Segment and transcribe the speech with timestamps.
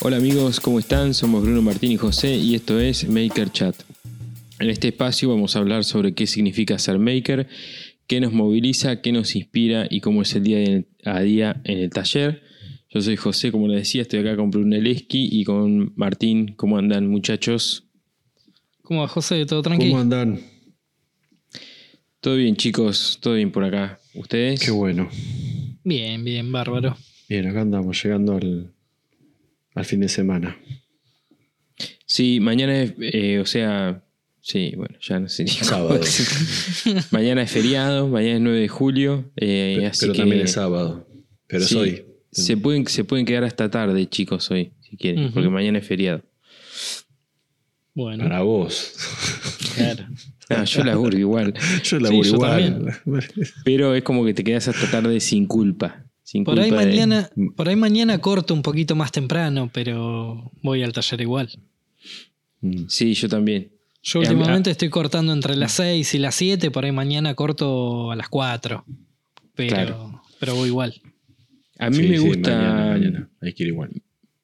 [0.00, 1.12] Hola amigos, ¿cómo están?
[1.12, 3.74] Somos Bruno Martín y José y esto es Maker Chat.
[4.60, 7.48] En este espacio vamos a hablar sobre qué significa ser maker,
[8.06, 11.90] qué nos moviliza, qué nos inspira y cómo es el día a día en el
[11.90, 12.44] taller.
[12.88, 16.54] Yo soy José, como les decía, estoy acá con Brunelleschi y con Martín.
[16.54, 17.88] ¿Cómo andan muchachos?
[18.82, 19.46] ¿Cómo va José?
[19.46, 19.90] ¿Todo tranquilo?
[19.90, 20.40] ¿Cómo andan?
[22.20, 23.98] Todo bien chicos, todo bien por acá.
[24.14, 24.60] ¿Ustedes?
[24.60, 25.08] Qué bueno.
[25.82, 26.96] Bien, bien, bárbaro.
[27.28, 28.72] Bien, acá andamos llegando al,
[29.78, 30.56] al fin de semana.
[32.04, 34.02] Sí, mañana es, eh, o sea,
[34.40, 36.00] sí, bueno, ya no sé ni Sábado.
[37.10, 41.06] mañana es feriado, mañana es 9 de julio, eh, así pero que también es sábado.
[41.46, 42.04] Pero sí, es hoy.
[42.32, 46.22] Se pueden, se pueden quedar hasta tarde, chicos, hoy, si quieren, porque mañana es feriado.
[47.94, 48.94] Bueno, Para vos.
[49.74, 50.06] claro.
[50.50, 51.52] Ah, yo laburo igual,
[51.84, 53.00] yo laburo yo igual.
[53.64, 56.04] pero es como que te quedas hasta tarde sin culpa.
[56.30, 60.82] Sin Por ahí de- mañana, por ahí mañana corto un poquito más temprano, pero voy
[60.82, 61.48] al taller igual.
[62.60, 62.84] Mm.
[62.88, 63.70] Sí, yo también.
[64.02, 68.16] Yo últimamente estoy cortando entre las 6 y las 7, por ahí mañana corto a
[68.16, 68.84] las 4.
[69.54, 70.22] Pero, Claro.
[70.38, 71.00] pero voy igual.
[71.78, 72.50] A mí Sí, me sí, gusta...
[72.58, 73.28] mañana, mañana.
[73.40, 73.90] Hay que ir igual.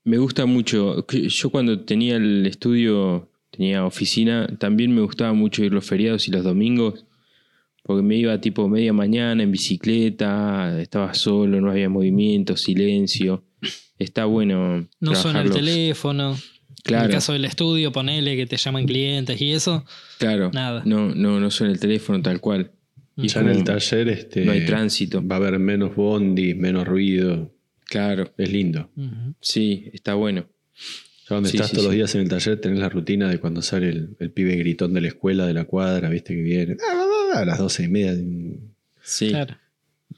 [0.04, 1.06] Me gusta mucho.
[1.06, 6.30] Yo cuando tenía el estudio, tenía oficina, también me gustaba mucho ir los feriados y
[6.30, 7.04] los domingos,
[7.84, 13.44] porque me iba tipo media mañana en bicicleta, estaba solo, no había movimiento, silencio.
[13.98, 14.88] Está bueno.
[15.00, 16.32] No suena el teléfono.
[16.34, 16.40] En
[16.82, 19.84] Claro, el caso del estudio, ponele que te llaman clientes y eso.
[20.18, 20.50] claro.
[20.52, 20.82] nada.
[20.84, 22.72] No, no, no suena el teléfono tal cual.
[23.16, 25.26] Y Ya en el taller este, no hay tránsito.
[25.26, 27.54] va a haber menos bondis, menos ruido.
[27.86, 28.90] Claro, Es lindo.
[29.40, 30.46] Sí, está bueno.
[31.28, 31.96] Ya donde Sí, estás sí, todos los sí.
[31.98, 35.00] días en el taller, tenés la rutina de cuando sale el, el pibe gritón de
[35.00, 36.76] la escuela, de la cuadra, viste que viene.
[36.90, 38.14] "Ah, A las doce y media
[39.02, 39.56] Sí, Claro.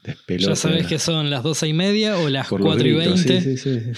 [0.03, 0.49] despelota.
[0.51, 3.41] Ya sabes que son las 12 y media o las 4 y 20.
[3.41, 3.91] Sí, sí, sí.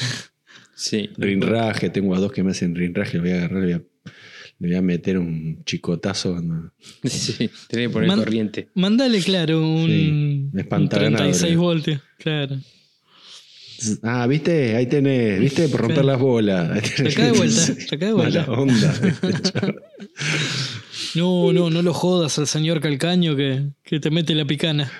[0.75, 1.09] sí.
[1.17, 4.11] Rinraje, tengo a dos que me hacen rinraje, le voy a agarrar, le voy a,
[4.59, 6.31] le voy a meter un chicotazo.
[6.33, 6.71] cuando-
[7.03, 8.69] Sí, tenés que poner Man- corriente.
[8.75, 11.37] Mándale, claro, un, Sí, un espantaganadores.
[11.37, 12.01] 36 voltios.
[12.19, 12.57] Claro.
[14.03, 16.69] Ah, viste, ahí tenés, viste, por romper las bolas.
[16.71, 17.13] Ahí tenés.
[17.13, 17.61] Acá de vuelta,
[17.95, 18.45] acá de vuelta.
[18.47, 18.99] Mala onda.
[21.15, 24.91] No, no, no lo jodas al señor Calcaño que, que te mete la picana.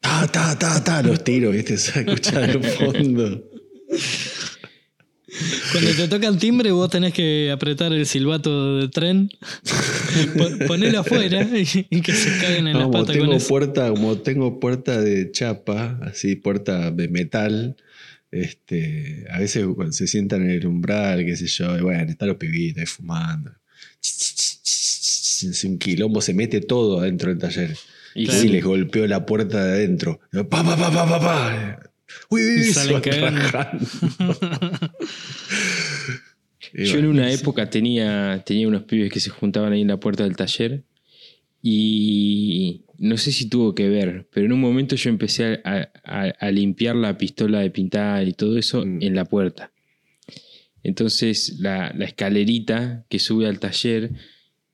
[0.00, 3.44] ta, ta, ta, ta, los tiros, viste, se escucha de fondo.
[5.72, 9.28] Cuando te tocan timbre, vos tenés que apretar el silbato de tren,
[10.38, 13.48] pon- ponelo afuera y, que se caguen en No, las como patas con tengo eso.
[13.48, 17.76] puerta, como tengo puerta de chapa, así puerta de metal,
[18.34, 22.28] este, a veces cuando se sientan en el umbral, qué sé yo, y bueno, están
[22.28, 23.52] los pibitos ahí fumando.
[24.00, 27.76] Es un quilombo, se mete todo adentro del taller.
[28.14, 28.48] Y sí.
[28.48, 30.20] les golpeó la puerta de adentro.
[30.32, 31.90] Pa, pa, pa, pa, pa, pa.
[32.30, 33.02] Uy, uy, salen
[36.72, 40.24] Yo en una época tenía, tenía unos pibes que se juntaban ahí en la puerta
[40.24, 40.82] del taller
[41.66, 46.32] y no sé si tuvo que ver, pero en un momento yo empecé a, a-
[46.38, 49.02] a limpiar la pistola de pintar y todo eso Mm.
[49.02, 49.72] en la puerta.
[50.82, 54.10] Entonces la, la escalerita que sube al taller,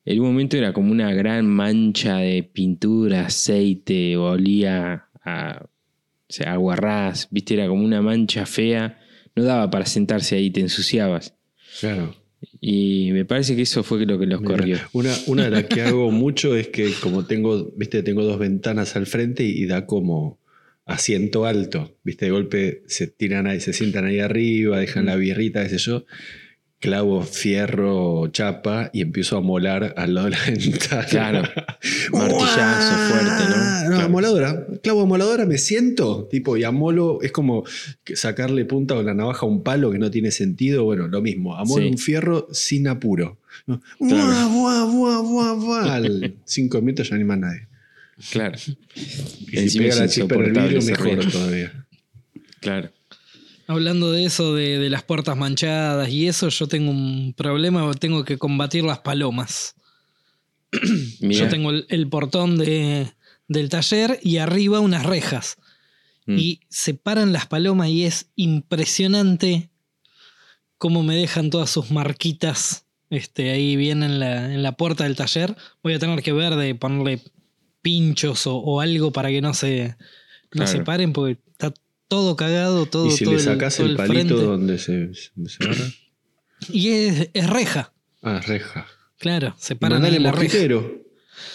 [0.04, 5.66] en un momento era como una gran mancha de pintura, aceite, olía a
[6.28, 9.00] o sea, aguarrás, viste, era como una mancha fea,
[9.34, 11.34] no daba para sentarse ahí, te ensuciabas.
[11.80, 12.14] Claro.
[12.60, 14.78] Y me parece que eso fue lo que los Mira, corrió.
[14.92, 18.96] Una, una de las que hago mucho es que como tengo, viste, tengo dos ventanas
[18.96, 20.38] al frente y, y da como
[20.84, 25.62] asiento alto, viste, de golpe se tiran ahí, se sientan ahí arriba, dejan la birrita,
[25.62, 26.04] qué sé yo,
[26.80, 31.04] clavo fierro, chapa y empiezo a molar al lado de la ventana.
[31.08, 31.42] Claro.
[32.12, 33.56] Martillazo fuerte, ¿no?
[33.56, 34.04] No, Claro.
[34.06, 34.66] amoladora.
[34.82, 37.64] Clavo amoladora, me siento, tipo, y amolo, es como
[38.14, 40.84] sacarle punta con la navaja a un palo que no tiene sentido.
[40.84, 41.88] Bueno, lo mismo, amolo Sí.
[41.90, 43.38] un fierro sin apuro.
[43.66, 43.80] Claro.
[43.98, 44.46] Buah,
[44.86, 45.94] buah, buah, buah.
[45.94, 47.66] Al cinco minutos ya ni más nadie.
[48.32, 48.56] Claro,
[49.50, 51.86] Y si pega la chispa en el vidrio, mejor todavía.
[52.60, 52.90] claro.
[53.70, 58.24] Hablando de eso, de, de las puertas manchadas y eso, yo tengo un problema, tengo
[58.24, 59.76] que combatir las palomas.
[61.20, 63.12] Yo tengo el, el portón de,
[63.46, 65.56] del taller y arriba unas rejas.
[66.26, 66.38] Mm.
[66.38, 69.70] Y se paran las palomas y es impresionante
[70.78, 75.14] cómo me dejan todas sus marquitas este, ahí bien en la, en la puerta del
[75.14, 75.56] taller.
[75.82, 77.20] Voy a tener que ver de ponerle
[77.82, 79.96] pinchos o, o algo para que no se,
[80.52, 81.38] no se paren porque
[82.10, 84.34] todo cagado, todo, y si todo le sacas el, palito frente.
[84.34, 85.30] donde se, se
[85.64, 85.84] agarra.
[86.72, 87.94] Y es, es reja.
[88.20, 88.86] Ah, reja.
[89.18, 90.42] Claro, se paran Mandale en la reja.
[90.44, 90.94] mosquitero.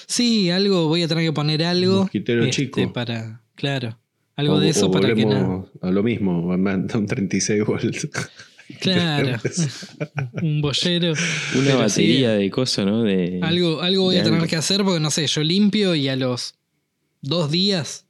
[0.07, 2.01] Sí, algo, voy a tener que poner algo.
[2.03, 2.91] Mosquitero este, chico.
[2.93, 3.99] Para, claro.
[4.35, 5.69] Algo O- de eso o para que no.
[5.81, 8.07] A lo mismo, manda un 36 volts.
[8.81, 9.39] Claro.
[10.41, 11.11] un bollero.
[11.11, 13.03] Una Pero batería sí, de coso, ¿no?
[13.03, 14.49] De, Algo, algo voy de a tener algo.
[14.49, 16.55] que hacer porque no sé, yo limpio y a los
[17.21, 18.07] dos días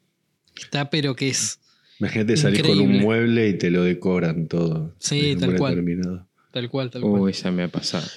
[0.55, 1.59] está, pero que es
[2.05, 3.01] Imagínate salir con un Increíble.
[3.03, 4.95] mueble y te lo decoran todo.
[4.99, 5.73] Sí, tal cual.
[5.75, 6.27] terminado.
[6.51, 7.31] tal cual, tal Oh, cual.
[7.31, 8.07] esa me ha pasado.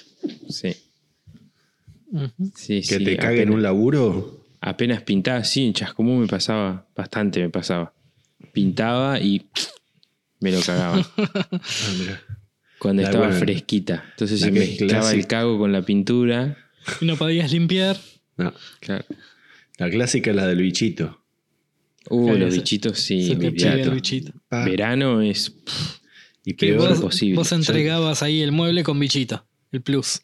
[0.49, 0.73] Sí.
[2.55, 4.39] Sí, Que sí, te caguen apenas- un laburo.
[4.61, 7.93] Apenas pintaba, sí, en Chascomú me pasaba, bastante me pasaba.
[8.53, 9.45] Pintaba y
[10.39, 11.59] me lo cagaba Ah,
[12.79, 13.39] cuando La estaba buena.
[13.39, 14.05] fresquita.
[14.11, 16.57] Entonces La se mezclaba el cago con la pintura.
[17.01, 17.97] Y no podías limpiar.
[18.37, 19.05] No, Claro.
[19.77, 21.18] la clásica es la del bichito.
[22.09, 23.71] Uh, los bichitos sí, se te olvidate.
[23.77, 24.33] pega el bichito.
[24.47, 24.65] Pa.
[24.65, 25.53] Verano es.
[26.45, 27.35] Y Que peor, vos, imposible.
[27.35, 30.21] vos entregabas ahí el mueble con bichito, el plus.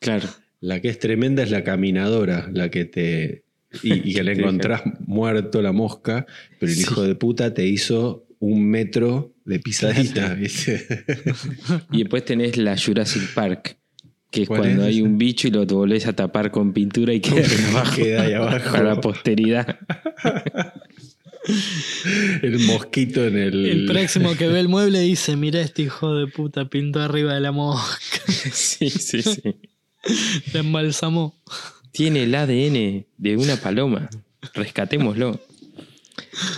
[0.00, 0.28] Claro.
[0.60, 3.44] la que es tremenda es la caminadora, la que te.
[3.82, 6.26] Y, y que le encontrás muerto la mosca,
[6.58, 6.82] pero el Sí.
[6.82, 11.04] hijo de puta te hizo un metro de pisadita, ¿viste?
[11.92, 13.76] Y después tenés la Jurassic Park,
[14.30, 15.04] que es ¿Cuál cuando es hay esa?
[15.06, 17.96] un bicho y lo volvés a tapar con pintura y queda ahí abajo.
[18.02, 18.70] Queda ahí abajo.
[18.72, 19.78] Para la posteridad.
[22.42, 23.66] El mosquito en el.
[23.66, 27.40] El próximo que ve el mueble dice, mira este hijo de puta pintó arriba de
[27.40, 28.20] la mosca.
[28.52, 29.42] Sí, sí, sí.
[30.54, 31.34] La embalsamó.
[31.92, 34.08] Tiene el ADN de una paloma.
[34.54, 35.40] Rescatémoslo.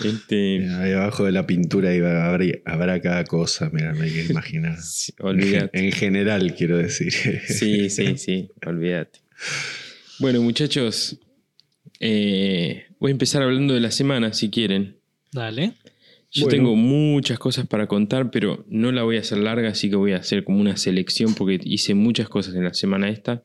[0.04, 4.24] Este, Ahí abajo de la pintura iba, habrá, habrá cada cosa, mira, me hay que
[4.26, 4.78] imaginar.
[4.80, 5.78] sí, En, olvídate.
[5.86, 7.12] en general, quiero decir.
[7.12, 9.20] Sí, sí, sí, olvídate.
[10.18, 11.18] Bueno, muchachos,
[11.98, 14.96] eh, voy a empezar hablando de la semana, si quieren.
[15.32, 15.74] Dale.
[16.30, 16.50] Yo Bueno.
[16.56, 20.12] tengo muchas cosas para contar, pero no la voy a hacer larga, así que voy
[20.12, 23.44] a hacer como una selección porque hice muchas cosas en la semana esta.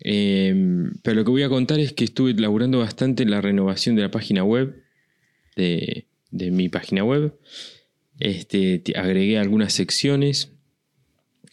[0.00, 0.54] Eh,
[1.02, 4.02] pero lo que voy a contar es que estuve laburando bastante en la renovación de
[4.02, 4.82] la página web,
[5.56, 7.34] de, de mi página web.
[8.20, 10.52] Este, te- agregué algunas secciones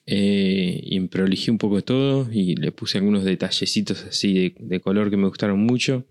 [0.06, 5.10] eh, y prolijé un poco todo y le puse algunos detallecitos así de, de color
[5.10, 6.06] que me gustaron mucho.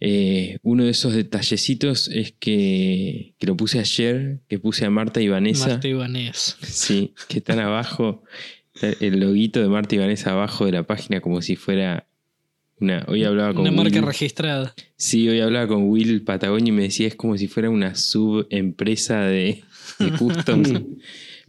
[0.00, 5.20] Eh, uno de esos detallecitos es que, que lo puse ayer, que puse a Marta
[5.22, 5.68] y Vanessa.
[5.68, 6.56] Marta y Vanessa.
[6.62, 8.22] Sí, que están abajo,
[9.00, 12.06] el loguito de Marta y Vanessa abajo de la página como si fuera
[12.80, 13.04] una...
[13.08, 14.06] Hoy hablaba con Una marca Will.
[14.06, 14.74] registrada.
[14.96, 19.20] Sí, hoy hablaba con Will Patagonia y me decía es como si fuera una subempresa
[19.22, 19.62] de,
[20.00, 20.72] de customs.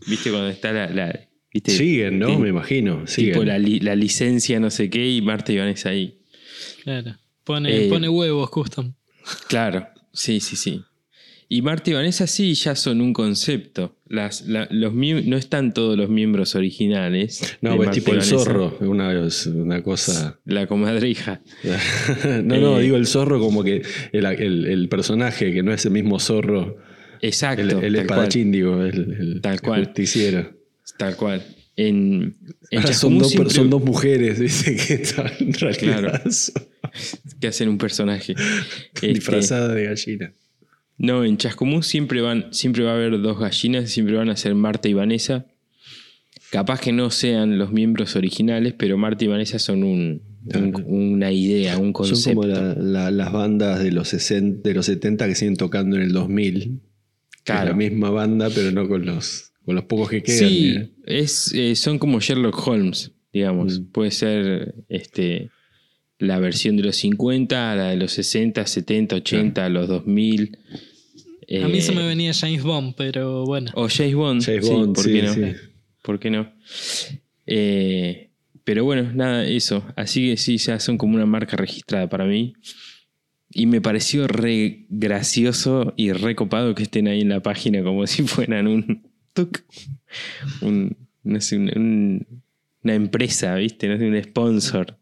[0.08, 0.88] ¿Viste cuando está la...
[0.90, 1.20] la-
[1.52, 1.72] ¿viste?
[1.72, 2.28] Siguen, ¿no?
[2.30, 2.38] Sí.
[2.38, 3.08] Me imagino.
[3.08, 3.34] Siguen.
[3.34, 6.20] Tipo la, li- la licencia no sé qué y Marta y Vanessa ahí.
[6.84, 7.18] Claro.
[7.46, 8.94] Pone, Eh, pone huevos custom.
[9.48, 10.82] Claro, sí, sí, sí.
[11.48, 13.96] Y Marta y Vanessa sí ya son un concepto.
[14.08, 17.58] Las, la- los no están todos los miembros originales.
[17.62, 19.14] No, pues Marta tipo el zorro, una,
[19.54, 20.40] una cosa.
[20.46, 21.42] La comadreja.
[22.44, 22.84] no, no, Eh.
[22.84, 26.78] digo el zorro como que el, el- el personaje que no es el mismo zorro,
[27.22, 27.62] Exacto.
[27.62, 29.86] el, el espadachín, digo, el, el- Tal el cual.
[29.86, 30.52] justiciero.
[30.98, 31.44] tal cual.
[31.78, 32.38] En,
[32.72, 35.32] en Ahora Chascomún son, dos, siempre- son dos mujeres, dice que están
[35.78, 36.14] Claro.
[36.32, 36.54] son
[37.42, 38.34] que hacen un personaje.
[38.94, 40.32] Este, disfrazadas de gallina.
[40.98, 44.56] No, en Chascomún siempre van, siempre va a haber dos gallinas, siempre van a ser
[44.56, 45.46] Marta y Vanessa.
[46.52, 50.22] Capaz que no sean los miembros originales, pero Marta y Vanessa son un,
[50.54, 52.30] un- una idea, un Son concepto.
[52.30, 56.04] como la- la- las bandas de los, 60, de los 70 que siguen tocando en
[56.04, 56.60] el 2000.
[56.60, 57.72] que Es Claro.
[57.72, 60.50] la misma banda, pero no con los, con los pocos que quedan.
[60.50, 63.80] Sí, es, eh, son como Sherlock Holmes, digamos.
[63.80, 63.86] Mm.
[63.92, 65.50] Puede ser este,
[66.20, 70.60] la versión de los 50, la de los 60, 70, 80, los 2000.
[71.64, 73.72] A mí eh, se me venía James Bond, pero bueno.
[73.76, 74.44] O James Bond.
[74.44, 75.34] James sí, Bond, ¿por sí, qué no?
[75.34, 75.42] sí.
[76.02, 76.54] ¿Por qué no?
[77.48, 78.30] Eh,
[78.64, 79.86] pero bueno, nada, eso.
[79.96, 82.54] Así que sí, ya son como una marca registrada para mí.
[83.52, 88.06] Y me pareció re gracioso y re copado que estén ahí en la página como
[88.08, 89.15] si fueran un.
[90.62, 90.96] Un
[92.86, 93.88] una empresa, ¿viste?
[93.88, 94.96] No un sponsor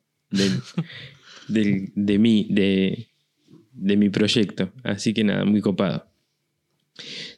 [1.48, 3.08] de mí, de,
[3.74, 4.72] de mi proyecto.
[4.84, 6.08] Así que nada, muy copado.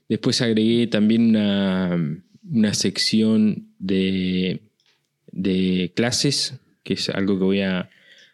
[0.08, 1.98] Después agregué también una,
[2.48, 4.62] una sección de,
[5.32, 7.90] de clases, que es algo que voy a,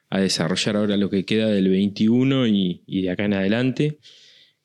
[0.10, 4.00] a desarrollar ahora lo que queda del 21 y, y de acá en adelante,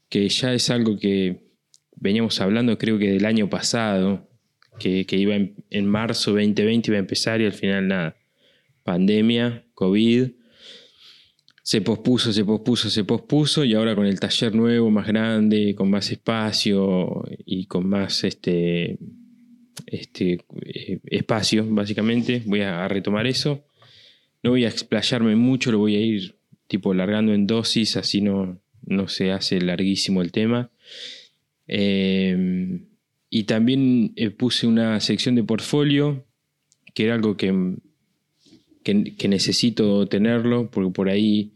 [0.09, 1.46] que ya es algo que
[1.97, 4.29] veníamos hablando creo que del año pasado,
[4.79, 8.17] que, iba en, marzo 2020 iba a empezar y al final nada,
[8.85, 10.29] pandemia, COVID,
[11.62, 15.91] se pospuso, se pospuso, se pospuso y ahora con el taller nuevo, más grande, con
[15.91, 18.99] más espacio y con más este,
[19.87, 23.65] este, eh, espacio, básicamente, voy a, a retomar eso.
[24.43, 26.37] No voy a explayarme mucho, lo voy a ir
[26.69, 30.71] tipo largando en dosis, así no, no se hace larguísimo el tema.
[31.68, 32.80] Eh,
[33.30, 36.25] y también eh, puse una sección de portfolio,
[36.94, 37.76] que era algo que,
[38.82, 41.52] que, necesito tenerlo, porque por ahí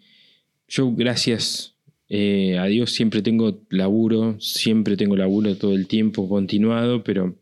[0.68, 1.76] yo, gracias
[2.08, 7.36] eh, a Dios, siempre tengo laburo, siempre tengo laburo todo el tiempo continuado, pero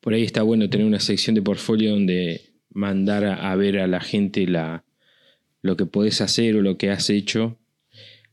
[0.00, 4.00] por ahí está bueno tener una sección de portfolio donde mandar a, ver a la
[4.00, 4.84] gente la,
[5.62, 7.58] lo que podés hacer o lo que has hecho.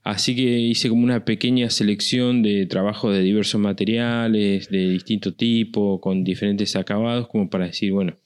[0.03, 6.01] Así que hice como una pequeña selección de trabajos de diversos materiales, de distinto tipo,
[6.01, 8.17] con diferentes acabados, como para decir, bueno,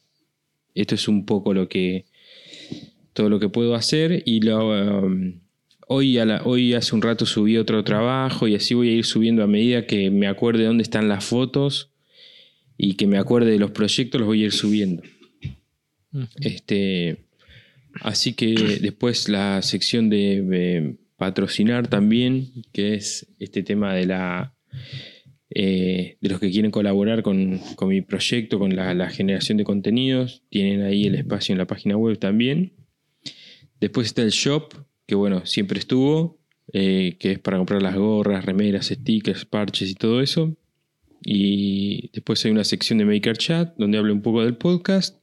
[0.74, 2.06] esto es un poco lo que
[3.14, 4.70] todo lo que puedo hacer y lo,
[5.04, 5.40] um,
[5.88, 9.48] hoy, hoy hace un rato subí otro trabajo y así voy a ir subiendo a
[9.48, 11.92] medida que me acuerde dónde están las fotos
[12.78, 15.04] y que me acuerde de los proyectos, los voy a ir subiendo.
[16.40, 17.26] Este,
[18.02, 24.54] así que después la sección de, patrocinar también, que es este tema de la
[25.50, 30.82] eh, de los que quieren colaborar con, mi proyecto, con la, generación de contenidos, tienen
[30.82, 32.74] ahí el espacio en la página web también.
[33.80, 34.74] Después está el shop,
[35.06, 36.38] que bueno, siempre estuvo,
[36.74, 40.56] eh, que es para comprar las gorras, remeras, stickers, parches y todo eso.
[41.24, 45.18] Y después hay una sección de Maker Chat donde hablo un poco del podcast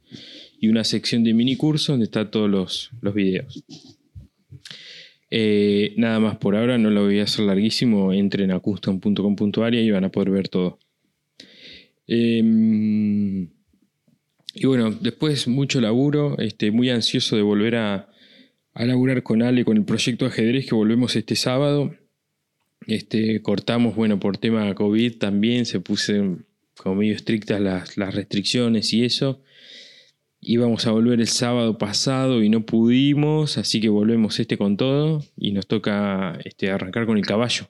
[0.58, 3.62] y una sección de mini curso donde están todos los, los videos.
[5.36, 8.12] Eh, nada más por ahora, no lo voy a hacer larguísimo.
[8.12, 10.78] Entren a custom.com.ar y van a poder ver todo.
[12.06, 13.48] Em,
[14.54, 18.10] y bueno, después mucho laburo, este, muy ansioso de volver a,
[18.74, 21.96] a laburar con Ale con el proyecto ajedrez que volvemos este sábado.
[22.86, 26.36] Este, cortamos, bueno, por tema COVID también se puse
[26.76, 29.42] como medio estrictas las, restricciones y eso.
[30.44, 35.24] Íbamos a volver el sábado pasado y no pudimos, así que volvemos este con todo
[35.36, 37.68] y nos toca este, arrancar con el caballo.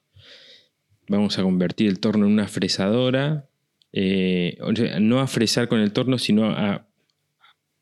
[1.08, 3.48] Vamos a convertir el torno en una fresadora.
[3.92, 4.58] Eh,
[5.00, 6.86] no a fresar con el torno, sino a,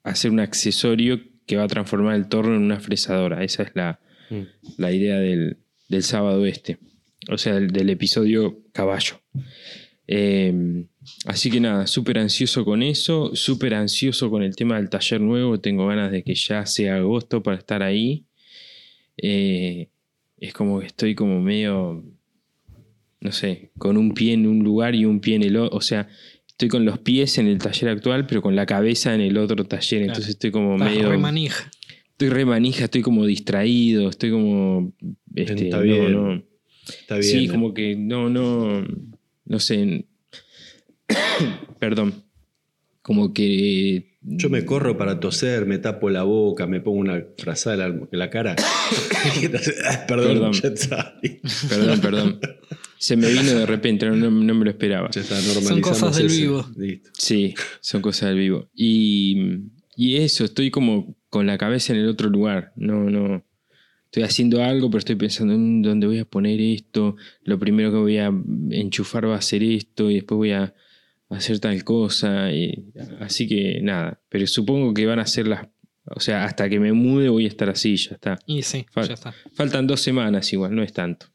[0.03, 3.45] hacer un accesorio que va a transformar el torno en una fresadora.
[3.45, 4.85] Esa es la, mm.
[4.85, 5.59] idea del,
[5.89, 6.79] del sábado este
[7.31, 9.21] o sea, del, episodio Caballo.
[10.07, 10.87] Em,
[11.27, 15.61] así que nada, súper ansioso con eso, súper ansioso con el tema del taller nuevo,
[15.61, 18.25] tengo ganas de que ya sea agosto para estar ahí.
[19.17, 19.89] Eh,
[20.39, 22.05] es como que estoy como medio,
[23.21, 25.81] no sé, con un pie en un lugar y un pie en el otro, o
[25.81, 26.09] sea,
[26.47, 29.65] estoy con los pies en el taller actual, pero con la cabeza en el otro
[29.65, 31.11] taller, entonces estoy como medio...
[31.11, 31.71] Remanija.
[32.11, 34.93] Estoy remanija, estoy como distraído, estoy como...
[35.35, 36.45] Este, Está bien.
[37.21, 38.85] Sí, como que no, no,
[39.45, 40.07] no sé.
[41.79, 42.25] Perdón.
[43.03, 44.19] Como que.
[44.23, 48.31] Yo me corro para toser, me tapo la boca, me pongo una frazada en la,
[48.31, 48.55] cara.
[50.07, 50.53] perdón,
[51.69, 52.41] perdón, perdón,
[52.99, 55.11] Se me vino de repente, no, me lo esperaba.
[55.13, 56.65] son cosas del vivo.
[57.15, 58.71] Sí, son cosas del vivo.
[58.73, 59.65] Y,
[59.97, 62.73] y eso, estoy como con la cabeza en el otro lugar.
[62.77, 63.45] No, no
[64.13, 67.97] estoy haciendo algo, pero estoy pensando en dónde voy a poner esto, lo primero que
[67.97, 68.31] voy a
[68.71, 70.75] enchufar va a ser esto y después voy a
[71.35, 72.53] hacer tal cosa.
[72.53, 75.69] Y, así que nada, pero supongo que van a ser las...
[76.05, 78.39] O sea, hasta que me mude voy a estar así, ya está.
[78.47, 79.35] Y sí, ya está.
[79.55, 81.27] Faltan dos semanas igual, no es tanto.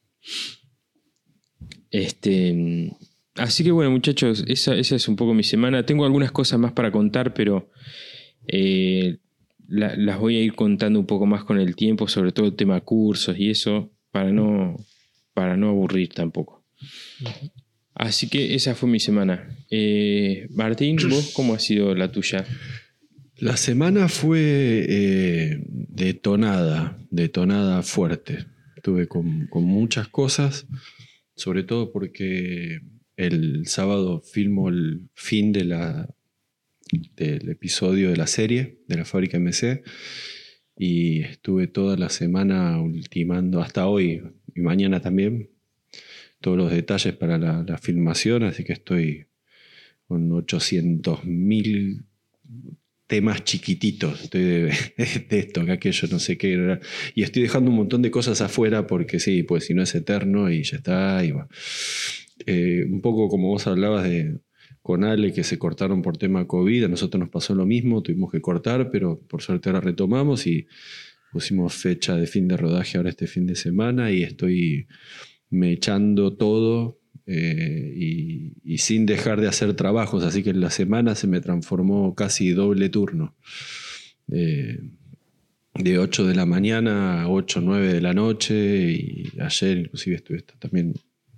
[1.90, 2.94] Este,
[3.36, 5.86] así que bueno, muchachos, esa, es un poco mi semana.
[5.86, 7.72] Tengo algunas cosas más para contar, pero
[8.48, 9.20] eh,
[9.68, 12.82] las voy a ir contando un poco más con el tiempo, sobre todo el tema
[12.82, 14.76] cursos y eso, para no,
[15.34, 16.66] para no aburrir tampoco.
[17.98, 19.50] Así que esa fue mi semana.
[19.72, 22.46] Eh, Martín, ¿vos cómo ha sido la tuya?
[23.38, 28.46] La semana fue eh, detonada, detonada fuerte.
[28.76, 30.68] Estuve con, con, muchas cosas,
[31.36, 32.82] sobre todo porque
[33.16, 36.08] el sábado filmo el fin de la
[37.16, 39.84] del episodio de la serie de la fábrica MC
[40.78, 44.22] y estuve toda la semana ultimando hasta hoy
[44.56, 45.50] y mañana también
[46.42, 49.28] todos los detalles para la, filmación, así que estoy
[50.08, 52.06] con 800 mil
[53.08, 54.74] temas chiquititos estoy de,
[55.30, 56.80] esto, que aquello, no sé qué.
[57.16, 60.50] Y estoy dejando un montón de cosas afuera porque sí, pues si no es eterno
[60.50, 61.24] y ya está.
[61.24, 61.34] Y
[62.46, 64.40] eh, un poco como vos hablabas de,
[64.88, 66.86] con Ale que se cortaron por tema COVID.
[66.86, 70.68] A nosotros nos pasó lo mismo, tuvimos que cortar, pero por suerte ahora retomamos y
[71.32, 74.88] pusimos fecha de fin de rodaje ahora este fin de semana y estoy
[75.50, 80.24] me echando todo eh, y, sin dejar de hacer trabajos.
[80.24, 83.36] Así que en la semana se me transformó casi doble turno.
[84.32, 84.80] Eh,
[85.74, 90.16] de 8 de la mañana a 8 o 9 de la noche y ayer inclusive
[90.16, 90.94] estuve también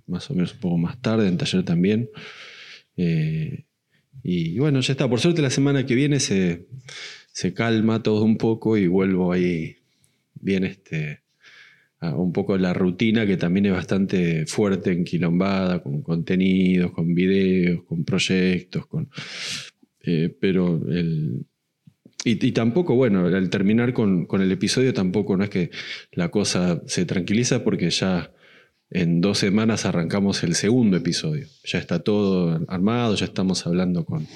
[0.06, 2.10] más o menos un poco más tarde, en taller también.
[2.96, 3.64] Eh,
[4.22, 5.08] y bueno, ya está.
[5.08, 6.66] Por suerte la semana que viene se,
[7.32, 9.76] se calma todo un poco y vuelvo ahí
[10.34, 11.22] bien este,
[12.00, 17.84] un poco la rutina que también es bastante fuerte en Quilombada, con contenidos, con videos,
[17.84, 19.10] con proyectos, con,
[20.02, 21.44] eh, pero el,
[22.24, 25.70] y, tampoco, bueno, al terminar con, con, el episodio tampoco no es que
[26.12, 28.32] la cosa se tranquiliza porque ya
[28.90, 31.46] en dos semanas arrancamos el segundo episodio.
[31.64, 34.26] Ya está todo armado, ya estamos hablando con,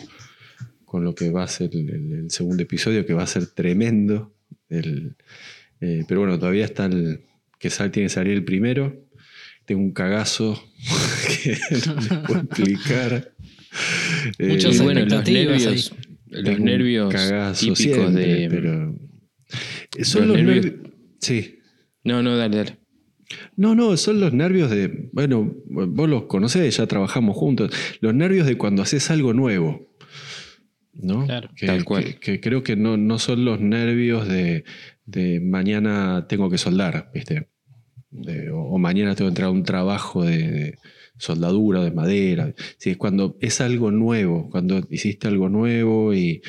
[0.85, 4.33] con lo que va a ser el, segundo episodio, que va a ser tremendo.
[4.71, 5.17] El,
[5.81, 7.21] eh, pero bueno, todavía está el
[7.65, 8.95] que sal, tiene que salir el primero.
[9.65, 10.63] Tengo un cagazo
[11.43, 11.57] que
[12.11, 13.33] no puedo explicar.
[14.39, 15.95] Muchos eh, bueno, los nervios,
[16.29, 18.49] los nervios típicos de.
[18.51, 18.99] Pero
[20.03, 20.75] son los, nervios.
[21.21, 21.61] Sí.
[22.05, 22.77] No, no, dale, dale.
[23.57, 25.09] No, no, son los nervios de.
[25.13, 27.73] Bueno, vos los conocés, ya trabajamos juntos.
[28.01, 29.91] Los nervios de cuando haces algo nuevo.
[30.93, 31.25] ¿No?
[31.25, 32.19] Claro, que, tal cual.
[32.21, 34.65] Que, creo que no, no son los nervios de,
[35.07, 37.49] de mañana tengo que soldar, ¿viste?
[38.53, 40.79] O, mañana tengo que entrar a un trabajo de,
[41.19, 42.55] soldadura, de madera.
[42.79, 46.43] Sí, es cuando es algo nuevo, cuando hiciste algo nuevo y,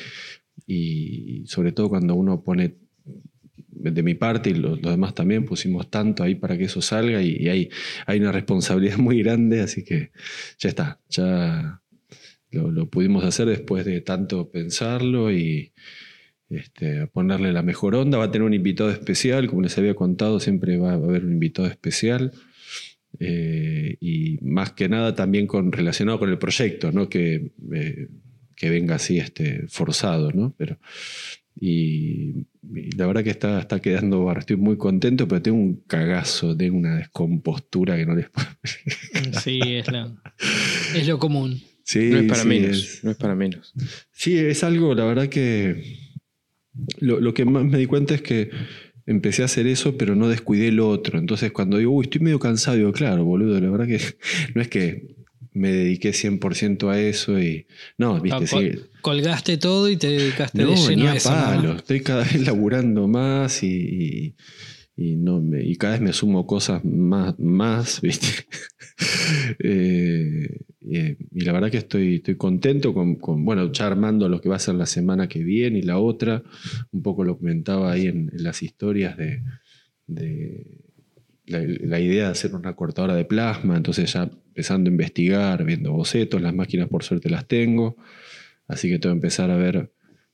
[0.66, 2.74] y sobre todo cuando uno pone
[3.92, 7.48] de mi parte y los, demás también pusimos tanto ahí para que eso salga y,
[7.48, 7.70] hay,
[8.06, 10.10] hay, una responsabilidad muy grande, así que
[10.58, 11.82] ya está, ya
[12.50, 15.72] lo, pudimos hacer después de tanto pensarlo y
[16.48, 18.18] este, ponerle la mejor onda.
[18.18, 21.32] Va a tener un invitado especial, como les había contado, siempre va a haber un
[21.32, 22.32] invitado especial.
[23.18, 27.08] Eh, y más que nada también con, relacionado con el proyecto, ¿no?
[27.08, 28.08] que, eh,
[28.54, 30.54] que venga así este, forzado, ¿no?
[30.56, 30.78] Pero
[31.58, 32.46] y,
[32.96, 36.96] la verdad que está, está quedando, estoy muy contento, pero tengo un cagazo, tengo una
[36.96, 38.46] descompostura que no les puedo
[39.42, 39.86] Sí, es,
[40.94, 41.62] es lo común.
[41.94, 43.72] no es para menos, no es para menos.
[44.12, 46.05] Sí, es algo, la verdad que
[46.98, 48.50] lo, lo, que más me di cuenta es que
[49.06, 51.18] empecé a hacer eso, pero no descuidé lo otro.
[51.18, 54.00] Entonces cuando digo, uy, estoy medio cansado, digo, claro, boludo, la verdad que
[54.54, 55.16] no es que
[55.56, 57.66] me dediqué 100% a eso y.
[57.96, 58.72] No, viste, ah, sí.
[59.00, 61.30] Colgaste todo y te dedicaste no, de lleno a eso.
[61.30, 61.76] Palo.
[61.76, 64.34] Estoy cada vez laburando más y, y,
[64.96, 68.46] no y cada vez me sumo cosas más, más ¿viste?
[69.58, 74.48] Eh, y, la verdad que estoy, estoy contento con, con, bueno, ya armando lo que
[74.48, 76.42] va a ser la semana que viene y la otra.
[76.92, 79.42] Un poco lo comentaba ahí en, las historias de,
[80.06, 80.86] de
[81.46, 86.40] la, idea de hacer una cortadora de plasma, entonces ya empezando a investigar, viendo bocetos,
[86.40, 87.96] las máquinas por suerte las tengo,
[88.66, 89.92] así que tengo que empezar a ver,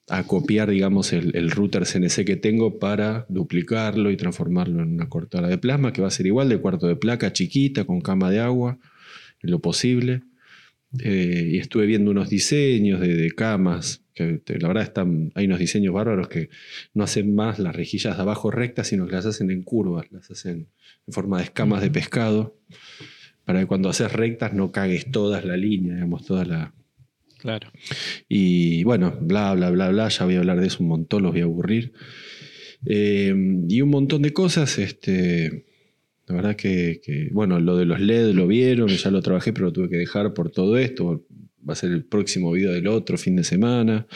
[0.08, 5.48] a copiar, digamos, el, router CNC que tengo para duplicarlo y transformarlo en una cortadora
[5.48, 8.40] de plasma, que va a ser igual de cuarto de placa, chiquita, con cama de
[8.40, 8.78] agua,
[9.40, 10.22] en lo posible.
[10.98, 15.94] Eh, y estuve viendo unos diseños de, camas, que la verdad están, hay unos diseños
[15.94, 16.50] bárbaros que
[16.92, 20.30] no hacen más las rejillas de abajo rectas, sino que las hacen en curvas, las
[20.30, 20.68] hacen
[21.06, 22.58] en forma de escamas de pescado,
[23.44, 26.74] para que cuando haces rectas no cagues todas la línea, digamos, toda la...
[27.42, 27.72] Claro.
[28.28, 31.32] Y bueno, bla, bla, bla, bla, ya voy a hablar de eso un montón, los
[31.32, 31.92] voy a aburrir.
[32.86, 33.34] Eh,
[33.68, 35.64] y un montón de cosas, este,
[36.28, 37.00] la verdad que,
[37.32, 40.34] bueno, lo de los LED lo vieron, ya lo trabajé, pero lo tuve que dejar
[40.34, 41.26] por todo esto.
[41.68, 44.06] Va a ser el próximo video del otro fin de semana.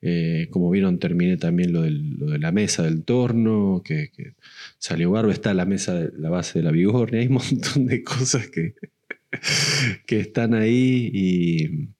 [0.00, 4.10] Eh, como vieron, terminé también lo, de la mesa del torno, que,
[4.78, 5.32] salió barba.
[5.32, 7.20] Está la mesa, de, la base de la bigornia.
[7.20, 8.74] Hay un montón de cosas que,
[10.06, 11.93] que están ahí y,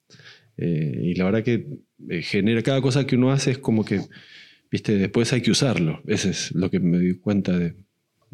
[0.56, 1.66] eh, y la verdad que
[2.08, 4.00] eh, genera cada cosa que uno hace es como que,
[4.70, 6.02] viste, después hay que usarlo.
[6.06, 7.74] Ese es lo que me di cuenta de,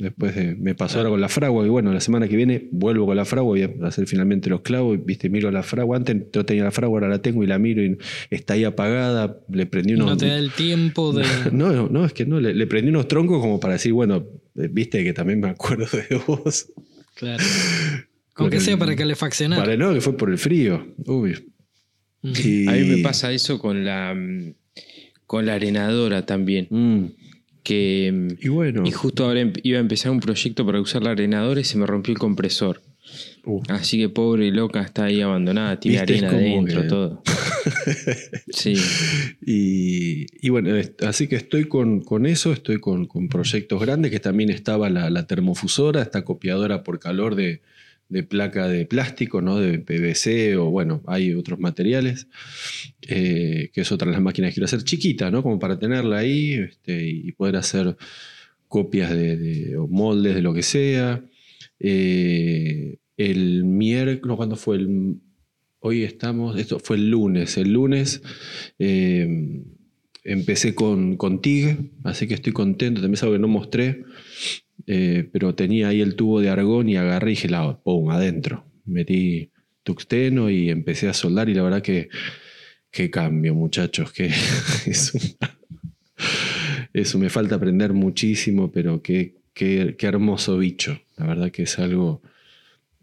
[0.00, 3.16] Después me pasó ahora con la fragua y bueno, la semana que viene vuelvo con
[3.16, 6.64] la fragua, voy a hacer finalmente los clavos, viste, miro la fragua, antes no tenía
[6.64, 7.98] la fragua, ahora la tengo y la miro y
[8.30, 10.06] está ahí apagada, le prendí unos...
[10.06, 11.24] No te da el tiempo de...
[11.52, 15.04] No, no, es que no, le, prendí unos troncos como para decir, bueno, eh, viste
[15.04, 16.72] que también me acuerdo de vos.
[17.14, 17.42] Claro.
[18.36, 19.58] Aunque sea para calefaccionar.
[19.58, 21.52] Para no, que fue por el frío, uy.
[22.22, 24.54] A mí me pasa eso con la, mm,
[25.26, 26.66] con la arenadora también.
[26.70, 27.04] Mm.
[27.62, 28.82] que y bueno.
[28.86, 31.78] y justo ahora em, iba a empezar un proyecto para usar la arenadora y se
[31.78, 32.82] me rompió el compresor.
[33.68, 37.22] Así que pobre loca está ahí abandonada tiene arena adentro todo.
[38.52, 38.74] Sí.
[39.44, 40.70] Y, bueno
[41.06, 46.22] así que estoy con, eso estoy con, proyectos grandes que también estaba la termofusora esta
[46.22, 47.62] copiadora por calor de
[48.10, 49.58] de placa de plástico, ¿no?
[49.58, 52.26] de PVC o bueno, hay otros materiales,
[53.08, 55.42] eh, que es otra de las máquinas que quiero hacer chiquita, ¿no?
[55.42, 57.96] como para tenerla ahí este, y poder hacer
[58.68, 61.24] copias de, o moldes de lo que sea.
[61.78, 64.76] Eh, el miércoles, ¿cuándo fue?
[64.76, 65.16] El,
[65.80, 68.22] hoy estamos, esto fue el lunes, el lunes
[68.78, 69.62] eh,
[70.24, 74.04] empecé con, con TIG, así que estoy contento, también es algo que no mostré,
[74.86, 77.48] eh, pero tenía ahí el tubo de argón y agarré y dije,
[77.84, 78.64] pum, adentro.
[78.84, 79.50] Metí
[79.82, 82.08] tuxteno y empecé a soldar y la verdad que,
[82.90, 84.26] qué cambio, muchachos, que
[84.86, 85.12] es
[86.92, 91.00] eso me falta aprender muchísimo, pero qué, qué, qué, hermoso bicho.
[91.16, 92.22] La verdad que es algo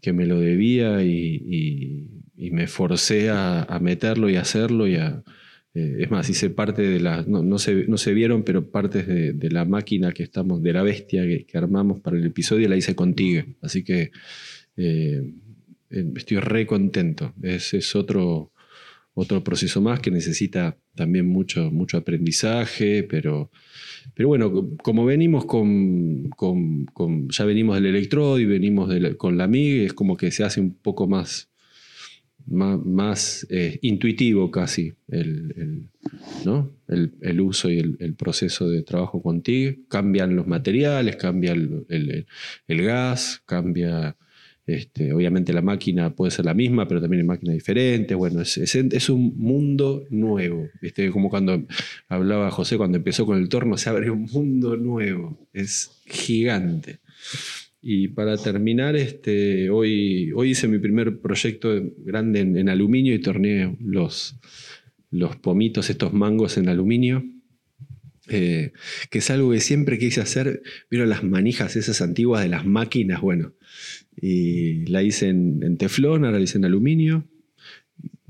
[0.00, 5.22] que me lo debía y, y, me forcé a, a, meterlo y hacerlo y a,
[5.74, 9.06] eh, es más, hice parte de las, no, no, se, no se vieron, pero partes
[9.06, 12.68] de, de, la máquina que estamos, de la bestia que, que, armamos para el episodio,
[12.68, 13.44] la hice contigo.
[13.60, 14.10] Así que
[14.76, 15.22] eh,
[15.90, 17.34] estoy re contento.
[17.42, 18.52] Es, es, otro,
[19.14, 23.50] otro proceso más que necesita también mucho, mucho aprendizaje, pero,
[24.14, 29.14] pero bueno, como venimos con, con, con ya venimos del electrodo y venimos de la,
[29.14, 31.50] con la MIG, es como que se hace un poco más
[32.50, 35.82] más, eh, intuitivo casi el, el,
[36.44, 36.70] ¿no?
[36.88, 39.74] el, el uso y el, proceso de trabajo contigo.
[39.88, 42.26] Cambian los materiales, cambia el,
[42.68, 44.16] gas, cambia...
[44.66, 48.14] Este, obviamente la máquina puede ser la misma, pero también hay máquinas diferentes.
[48.14, 50.68] Bueno, es, es, es un mundo nuevo.
[50.82, 51.10] ¿viste?
[51.10, 51.64] Como cuando
[52.06, 55.38] hablaba José, cuando empezó con el torno, se abre un mundo nuevo.
[55.54, 56.98] Es gigante.
[57.80, 63.76] Y para terminar, este, hoy, hoy hice mi primer proyecto grande en, aluminio y torneé
[63.80, 64.36] los,
[65.10, 67.24] los pomitos, estos mangos en aluminio.
[68.30, 68.72] Eh,
[69.10, 70.62] que es algo que siempre quise hacer.
[70.90, 73.54] Vieron las manijas esas antiguas de las máquinas, bueno.
[74.16, 77.26] Y la hice en, en teflón, ahora la hice en aluminio.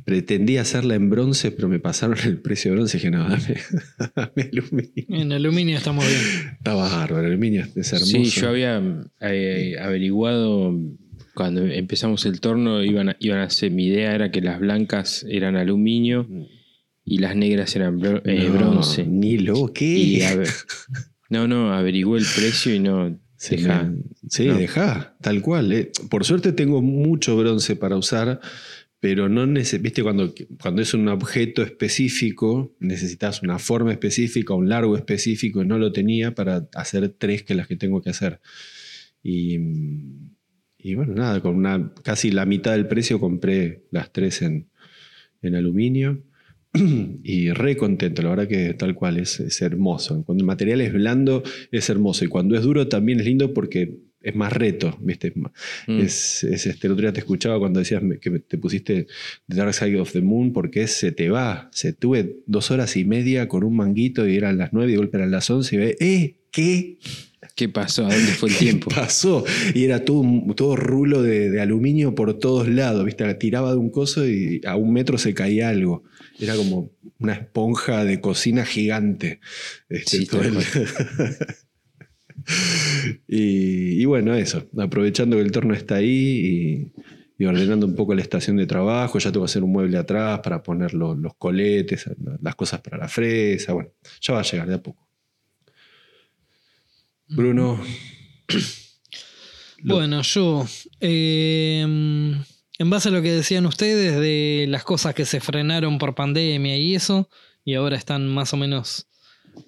[0.09, 3.57] Pretendí hacerla en bronce, pero me pasaron el precio de bronce y dije, no, dame,
[4.17, 5.05] dame aluminio.
[5.09, 6.53] En aluminio estamos bien.
[6.59, 8.13] Está bárbaro, el aluminio es hermoso.
[8.13, 8.83] Sí, yo había
[9.21, 10.75] eh, averiguado
[11.39, 15.25] cuando empezamos el torno, iban a, iban a ser, mi idea era que las blancas
[15.29, 16.27] eran aluminio
[17.05, 19.07] y las negras eran bro, eh, no, bronce.
[19.07, 20.45] Ni lo que.
[21.31, 23.21] no, no, averigué el precio y no.
[23.37, 23.89] Sí, deja,
[24.29, 24.59] sí no.
[24.59, 25.73] deja, tal cual.
[25.73, 25.93] Eh.
[26.11, 28.41] Por suerte tengo mucho bronce para usar
[29.01, 34.97] pero no viste cuando, cuando es un objeto específico, necesitas una forma específica, un largo
[34.97, 38.41] específico, y no lo tenía para hacer tres que las que tengo que hacer.
[39.23, 39.57] Y,
[40.95, 44.69] bueno, nada, con una, casi la mitad del precio compré las tres en,
[45.43, 46.25] en aluminio.
[47.23, 50.25] Y re contento, la verdad que tal cual, es, es hermoso.
[50.25, 52.25] Cuando el material es blando, es hermoso.
[52.25, 55.33] Y cuando es duro también es lindo porque es más reto, ¿viste?
[55.87, 56.01] Mm.
[56.01, 59.07] Es, es, este, el otro día te escuchaba cuando decías que te pusiste
[59.49, 61.69] The Dark Side of the Moon porque se te va.
[61.73, 64.99] Se tuve dos horas y media con un manguito y eran las nueve y de
[64.99, 66.37] golpe eran las once y ve, ¡eh!
[66.51, 66.99] ¿Qué?
[67.55, 68.07] ¿Qué pasó?
[68.07, 68.91] ¿A dónde fue el tiempo?
[68.91, 69.45] pasó?
[69.75, 73.33] Y era todo, todo rulo de, de, aluminio por todos lados, ¿viste?
[73.35, 76.05] Tiraba de un coso y a un metro se caía algo.
[76.39, 79.41] Era como una esponja de cocina gigante.
[79.89, 80.57] Este, sí, todo el...
[83.27, 86.93] y, y, bueno, eso, aprovechando que el torno está ahí
[87.39, 89.99] y, y, ordenando un poco la estación de trabajo, ya tengo que hacer un mueble
[89.99, 92.09] atrás para poner los, los coletes,
[92.41, 95.09] las cosas para la fresa, bueno, ya va a llegar de a poco.
[97.29, 97.81] Bruno.
[99.81, 100.67] Bueno, yo,
[100.99, 101.83] eh,
[102.79, 106.77] en base a lo que decían ustedes de las cosas que se frenaron por pandemia
[106.77, 107.29] y eso,
[107.65, 109.08] y ahora están más o menos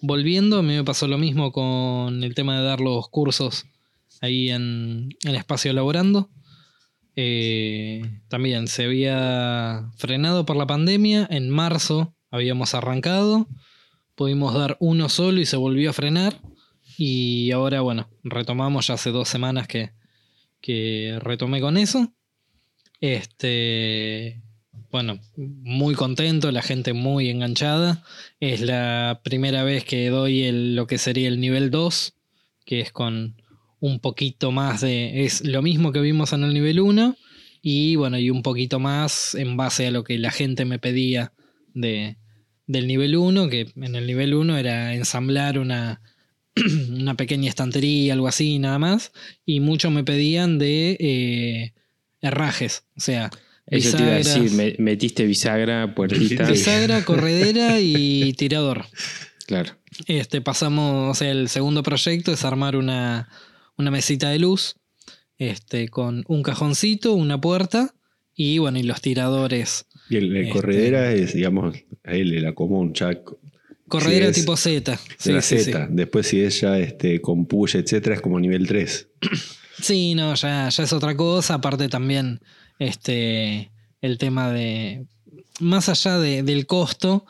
[0.00, 3.66] volviendo, a mí me pasó lo mismo con el tema de dar los cursos
[4.20, 6.31] ahí en, en espacio laborando.
[7.16, 11.26] Eh, también se había frenado por la pandemia.
[11.31, 13.48] En marzo habíamos arrancado.
[14.14, 16.40] Pudimos dar uno solo y se volvió a frenar.
[16.96, 19.92] Y ahora, bueno, retomamos ya hace dos semanas que,
[20.61, 22.12] que retomé con eso.
[23.00, 24.42] Este
[24.90, 28.05] bueno, muy contento, la gente muy enganchada.
[28.40, 32.14] Es la primera vez que doy el, lo que sería el nivel 2,
[32.64, 33.40] que es con
[33.79, 35.24] un poquito más de...
[35.24, 37.16] Es lo mismo que vimos en el nivel 1
[37.62, 41.33] y bueno, y un poquito más en base a lo que la gente me pedía
[41.72, 42.16] de,
[42.66, 46.00] del nivel 1, que en el nivel 1 era ensamblar una,
[46.90, 49.12] una pequeña estantería, algo así, nada más,
[49.46, 51.74] y muchos me pedían de eh,
[52.22, 53.31] herrajes, o sea
[53.70, 56.50] eso te iba a decir, metiste bisagra, puertita.
[56.50, 58.87] Bisagra, corredera y tirador.
[59.46, 59.72] Claro.
[60.06, 63.28] Este, pasamos, o sea, el segundo proyecto es armar una,
[63.76, 64.76] una mesita de luz
[65.38, 67.94] este, con un cajoncito, una puerta
[68.35, 69.87] y bueno, y los tiradores.
[70.09, 73.20] Y el, el este, corredera es, digamos, a él la común, chac.
[73.88, 74.98] Corredera si tipo Z.
[75.18, 75.87] Sí, la sí, Z.
[75.87, 75.92] Sí.
[75.94, 79.09] Después, si ella este, con push, etcétera, es como nivel 3.
[79.80, 81.54] Sí, no, ya, ya es otra cosa.
[81.54, 82.40] Aparte, también
[82.81, 83.71] este,
[84.03, 85.05] el tema de,
[85.61, 87.25] más allá de- del costo,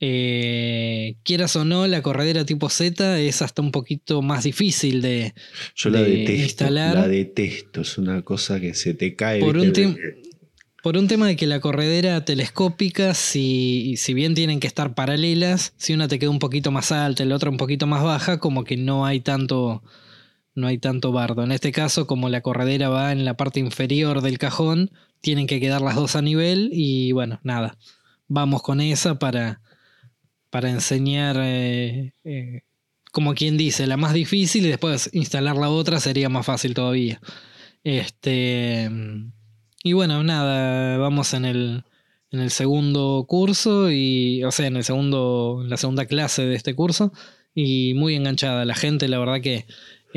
[0.00, 5.32] eh, quieras o no, la corredera tipo Z es hasta un poquito más difícil de...
[5.74, 6.42] Yo la de detesto.
[6.42, 6.94] instalar.
[6.94, 7.80] La detesto.
[7.80, 9.40] Es una cosa que se te cae.
[9.40, 9.72] Por un
[10.82, 15.72] Por un tema de que la corredera telescópica, si, si bien tienen que estar paralelas,
[15.78, 18.38] si una te queda un poquito más alta y la otra un poquito más baja,
[18.38, 19.82] como que no hay tanto,
[20.56, 21.44] no hay tanto bardo.
[21.44, 24.90] En este caso, como la corredera va en la parte inferior del cajón,
[25.20, 27.78] tienen que quedar las dos a nivel y bueno, nada.
[28.26, 29.60] Vamos con esa para,
[30.50, 32.62] para enseñar, eh, eh,
[33.12, 37.20] como quien dice, la más difícil y después instalar la otra sería más fácil todavía.
[37.84, 38.90] Este.
[39.84, 41.84] Y bueno, nada, vamos en el,
[42.30, 46.56] en el segundo curso y, o sea, en el segundo, en la segunda clase de
[46.56, 47.12] este curso
[47.54, 48.64] y muy enganchada.
[48.64, 49.66] La gente, la verdad que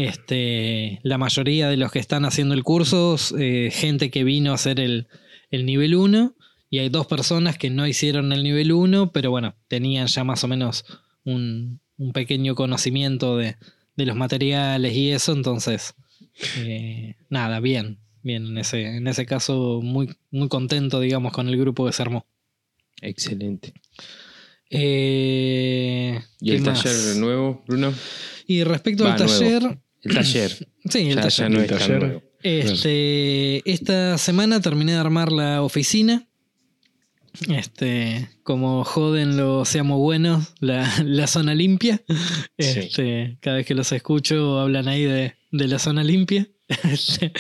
[0.06, 4.56] este, la mayoría de los que están haciendo el curso, eh, gente que vino a
[4.56, 5.08] hacer el,
[5.52, 6.36] el nivel 1
[6.70, 10.44] y hay dos personas que no hicieron el nivel 1, pero bueno, tenían ya más
[10.44, 10.86] o menos
[11.26, 13.58] un, un pequeño conocimiento de,
[13.98, 15.96] de los materiales y eso, entonces,
[16.58, 18.00] eh, nada, bien.
[18.22, 22.02] Bien, en ese, en ese caso, muy, muy contento, digamos, con el grupo que se
[22.02, 22.26] armó.
[23.02, 23.74] Excelente.
[24.70, 26.84] Eh, ¿Y ¿qué el más?
[26.84, 27.94] taller nuevo, Bruno?
[28.46, 29.82] Y respecto Va, al nuevo.
[30.04, 30.52] El taller.
[30.90, 31.32] sí, el ya, taller.
[31.32, 32.00] ya no El taller.
[32.00, 32.24] nuevo.
[32.42, 36.26] Este, esta semana terminé de armar la oficina.
[37.50, 42.02] Este, como joden los seamos buenos, la, la zona limpia.
[42.08, 42.16] Sí.
[42.58, 46.48] Este, cada vez que los escucho hablan ahí de, de la zona limpia.
[46.84, 47.32] Este,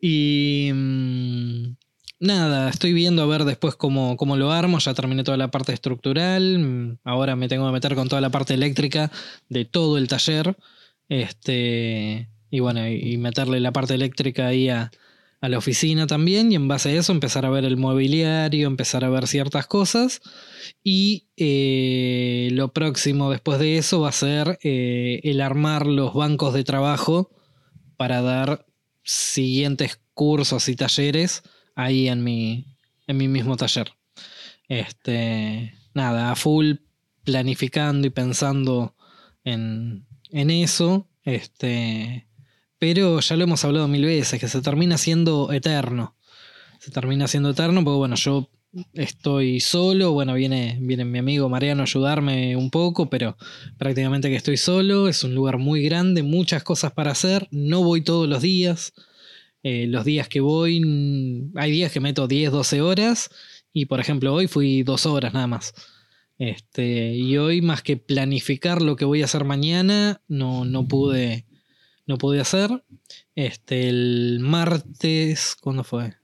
[0.00, 1.76] y mm,
[2.20, 4.78] nada, estoy viendo a ver después cómo, cómo lo armo.
[4.78, 6.58] Ya terminé toda la parte estructural.
[6.58, 9.10] mm, Ahora me tengo que meter con toda la parte eléctrica
[9.48, 10.56] de todo el taller.
[11.08, 14.90] Este, y bueno, y, meterle la parte eléctrica ahí a,
[15.40, 16.52] a la oficina también.
[16.52, 20.22] Y en base a eso empezar a ver el mobiliario, empezar a ver ciertas cosas.
[20.82, 26.54] Y eh, lo próximo después de eso va a ser eh, el armar los bancos
[26.54, 27.30] de trabajo
[27.96, 28.66] para dar
[29.02, 31.42] siguientes cursos y talleres
[31.74, 33.92] ahí en mi, en mi mismo taller.
[34.68, 36.74] Este, nada, a full
[37.24, 38.94] planificando y pensando
[39.44, 41.08] en, en eso.
[41.24, 42.26] Este,
[42.78, 46.16] pero ya lo hemos hablado mil veces, que se termina siendo eterno.
[46.80, 48.50] Se termina siendo eterno porque, bueno, yo
[48.92, 53.36] estoy solo, bueno, viene, viene mi amigo Mariano a ayudarme un poco, pero
[53.78, 58.02] prácticamente que estoy solo, es un lugar muy grande, muchas cosas para hacer, no voy
[58.02, 58.92] todos los días,
[59.66, 60.82] Eh, los días que voy,
[61.56, 63.30] hay días que meto 10, 12 horas,
[63.72, 65.72] y por ejemplo hoy fui dos horas nada más.
[66.38, 71.46] Este, y hoy más que planificar lo que voy a hacer mañana, no, no pude,
[72.06, 72.84] no pude hacer.
[73.34, 76.14] Este, el martes, ¿cuándo fue?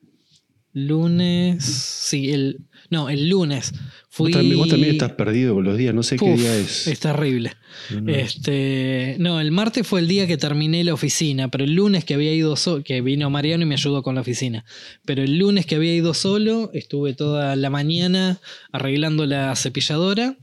[0.73, 3.73] Lunes, sí, el, no, el lunes
[4.09, 4.33] fui.
[4.33, 5.95] Vos, también, vos también estás perdido con los días.
[5.95, 6.89] No sé qué día es.
[6.89, 7.55] Es terrible.
[7.91, 8.13] No, no.
[8.13, 12.15] Este, no, el martes fue el día que terminé la oficina, pero el lunes que
[12.15, 14.65] había ido solo, que vino Mariano y me ayudó con la oficina.
[15.05, 18.41] Pero el lunes que había ido solo, estuve toda la mañana
[18.73, 20.37] arreglando la cepilladora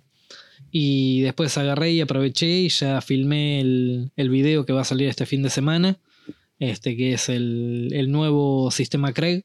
[0.72, 5.10] y después agarré y aproveché y ya filmé el, el video que va a salir
[5.10, 6.00] este fin de semana,
[6.60, 9.44] este que es el, el nuevo sistema Craig,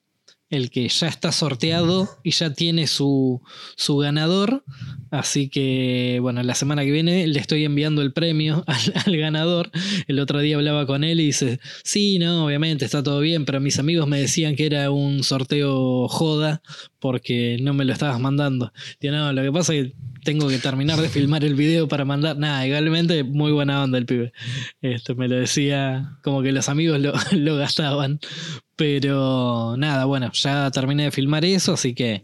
[0.53, 3.41] el que ya está sorteado y ya tiene su,
[3.75, 4.65] su ganador.
[5.13, 8.65] Así que, bueno, la semana que viene le estoy enviando el premio
[9.07, 9.71] al, ganador.
[10.09, 13.61] El otro día hablaba con él y dice, sí, no, obviamente está todo bien, pero
[13.61, 16.63] mis amigos me decían que era un sorteo joda
[16.99, 18.73] porque no me lo estabas mandando.
[19.01, 19.95] Digo, no, lo que pasa es que
[20.25, 22.39] tengo que terminar de filmar el video para mandar.
[22.39, 24.33] Nada, igualmente muy buena onda el pibe.
[24.81, 28.19] Esto me lo decía como que los amigos lo, lo gastaban.
[28.77, 32.23] Pero nada, bueno, ya terminé de filmar eso, así que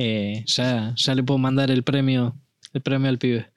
[0.00, 2.36] eh, ya, ya le puedo mandar el premio,
[2.72, 3.50] el premio al pibe.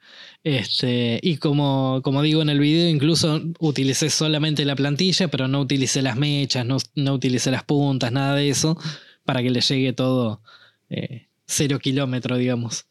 [0.44, 5.62] Este, y como, como digo en el video, incluso utilicé solamente la plantilla, pero no
[5.62, 8.76] utilicé las mechas, no, no utilicé las puntas, nada de eso,
[9.24, 10.42] para que le llegue todo
[10.90, 12.88] eh, cero kilómetro, digamos.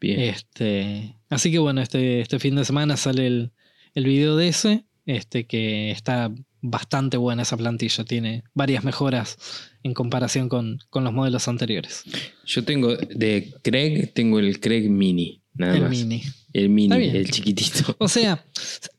[0.00, 0.20] Bien.
[0.20, 3.52] Este, así que bueno, este, este fin de semana sale el,
[3.94, 6.30] el video de ese, este, que está
[6.60, 9.36] bastante buena esa plantilla, tiene varias mejoras
[9.84, 12.02] en comparación con, con los modelos anteriores.
[12.44, 15.90] Yo tengo de Craig, tengo el Craig Mini, nada el más.
[15.92, 16.22] mini.
[16.52, 17.94] El Mini, el chiquitito.
[17.98, 18.44] O sea,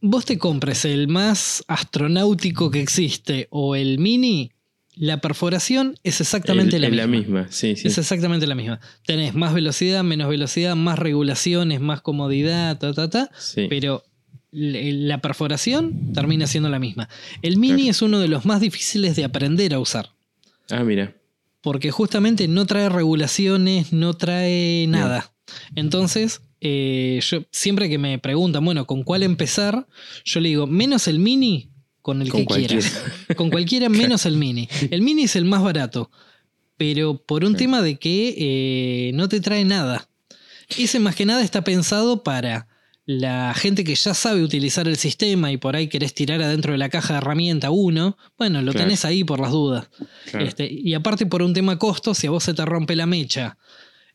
[0.02, 4.52] vos te compres el más astronáutico que existe o el mini,
[4.98, 7.02] la perforación es exactamente El- la, misma.
[7.02, 7.88] la misma, sí, sí.
[7.88, 8.80] Es exactamente la misma.
[9.06, 13.30] Tenés más velocidad, menos velocidad, más regulaciones, más comodidad, ta, ta, ta.
[13.38, 13.68] sí.
[13.70, 14.04] Pero
[14.52, 17.10] la perforación termina siendo la misma.
[17.42, 17.92] El mini Claro.
[17.92, 20.12] es uno de los más difíciles de aprender a usar.
[20.70, 21.16] Ah, mira.
[21.62, 25.34] porque justamente no trae regulaciones, no trae nada.
[25.76, 29.88] Entonces, eh, yo siempre que me preguntan, bueno, ¿con cuál empezar?
[30.24, 33.04] Yo le digo, menos el mini, con el que quieras.
[33.36, 34.70] Con cualquiera menos el mini.
[34.92, 36.12] El mini es el más barato,
[36.78, 40.08] pero por un tema de que eh, no te trae nada.
[40.78, 42.68] Ese más que nada está pensado para
[43.06, 46.80] la gente que ya sabe utilizar el sistema y por ahí querés tirar adentro de
[46.80, 49.90] la caja de herramienta uno, bueno, lo tenés ahí por las dudas.
[50.34, 53.58] Este, y aparte por un tema costo, si a vos se te rompe la mecha,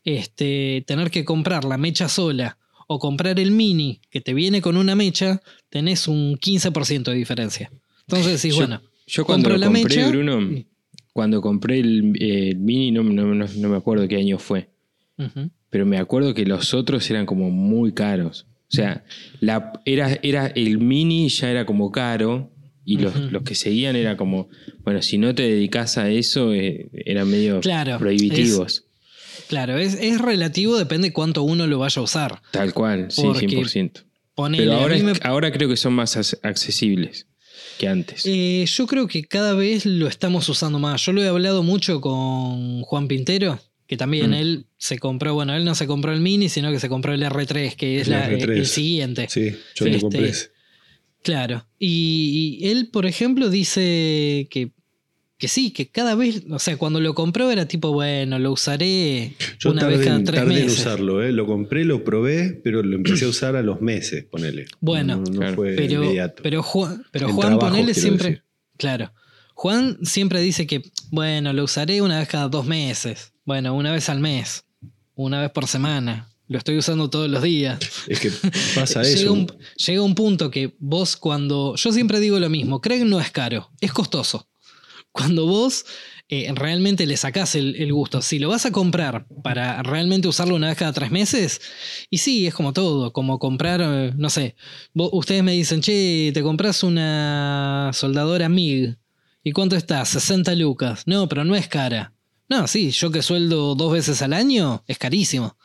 [0.03, 4.75] este, tener que comprar la mecha sola o comprar el mini que te viene con
[4.75, 7.71] una mecha, tenés un 15% de diferencia.
[8.07, 10.65] Entonces decís, bueno, yo cuando compré, la mecha, Bruno,
[11.13, 14.69] cuando compré el, mini, no, no, me acuerdo qué año fue.
[15.69, 18.47] Pero me acuerdo que los otros eran como muy caros.
[18.71, 19.03] O sea,
[19.41, 22.51] la, era, era, el mini ya era como caro
[22.85, 24.47] y los, que seguían era como,
[24.83, 27.59] bueno, si no te dedicas a eso, eh, eran medio
[27.99, 28.85] prohibitivos.
[29.49, 32.41] claro, es, relativo, depende cuánto uno lo vaya a usar.
[32.51, 34.03] Tal cual, sí, 100%.
[34.55, 37.27] Pero ahora, ahora creo que son más accesibles
[37.77, 38.23] que antes.
[38.25, 41.05] Eh, yo creo que cada vez lo estamos usando más.
[41.05, 43.59] Yo lo he hablado mucho con Juan Pintero
[43.91, 44.35] que también mm.
[44.35, 47.23] él se compró, bueno, él no se compró el Mini, sino que se compró el
[47.23, 49.27] R3, que es el, siguiente.
[49.29, 50.29] Sí, yo lo compré.
[50.29, 50.51] Este,
[51.21, 51.67] claro.
[51.77, 54.71] Y, él, por ejemplo, dice que,
[55.37, 59.33] que sí, que cada vez, o sea, cuando lo compró era tipo, bueno, lo usaré
[59.65, 60.63] una vez cada tres tardé meses.
[60.63, 61.33] en usarlo, ¿eh?
[61.33, 64.67] lo compré, lo probé, pero lo empecé a usar a los meses, ponele.
[64.79, 66.43] Bueno, no, fue pero, inmediato.
[66.43, 68.41] pero Juan, pero Juan ponele siempre,
[68.77, 69.11] claro.
[69.53, 73.33] Juan siempre dice que, bueno, lo usaré una vez cada dos meses.
[73.45, 74.63] Bueno, una vez al mes.
[75.13, 76.29] Una vez por semana.
[76.47, 77.79] Lo estoy usando todos los días.
[78.07, 78.31] Es que
[78.75, 79.17] pasa eso.
[79.17, 81.75] Llega un, llega un punto que vos cuando...
[81.75, 82.79] Yo siempre digo lo mismo.
[82.79, 83.69] Craig no es caro.
[83.81, 84.47] Es costoso.
[85.11, 85.85] Cuando vos
[86.33, 88.21] eh, realmente le sacás el, gusto.
[88.21, 91.59] Si lo vas a comprar para realmente usarlo una vez cada tres meses,
[92.09, 94.55] y sí, es como todo, como comprar, eh, no sé,
[94.93, 98.97] ustedes me dicen, che, te compras una soldadora MIG
[99.43, 100.03] ¿Y cuánto está?
[100.05, 101.03] 60 lucas.
[101.05, 102.13] No, pero no es cara.
[102.49, 105.57] No, sí, yo que sueldo dos veces al año, es carísimo.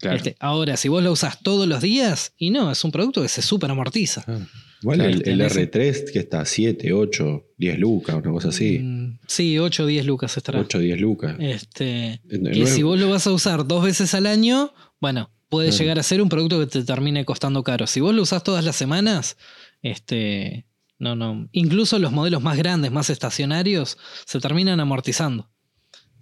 [0.00, 3.28] Este, ahora, si vos lo usas todos los días, y no, es un producto que
[3.28, 4.24] se súper amortiza.
[4.26, 4.40] Ah,
[4.82, 8.80] bueno, el, R3 que está 7, 8, 10 lucas, una cosa así.
[8.80, 10.58] Mm, sí, 8, 10 lucas estará.
[10.58, 11.36] 8, 10 lucas.
[11.38, 16.00] Este, que si vos lo vas a usar dos veces al año, bueno, puede llegar
[16.00, 17.86] a ser un producto que te termine costando caro.
[17.86, 19.36] Si vos lo usás todas las semanas,
[19.82, 20.66] este,
[21.02, 21.48] no, no.
[21.50, 25.50] Incluso los modelos más grandes, más estacionarios, se terminan amortizando.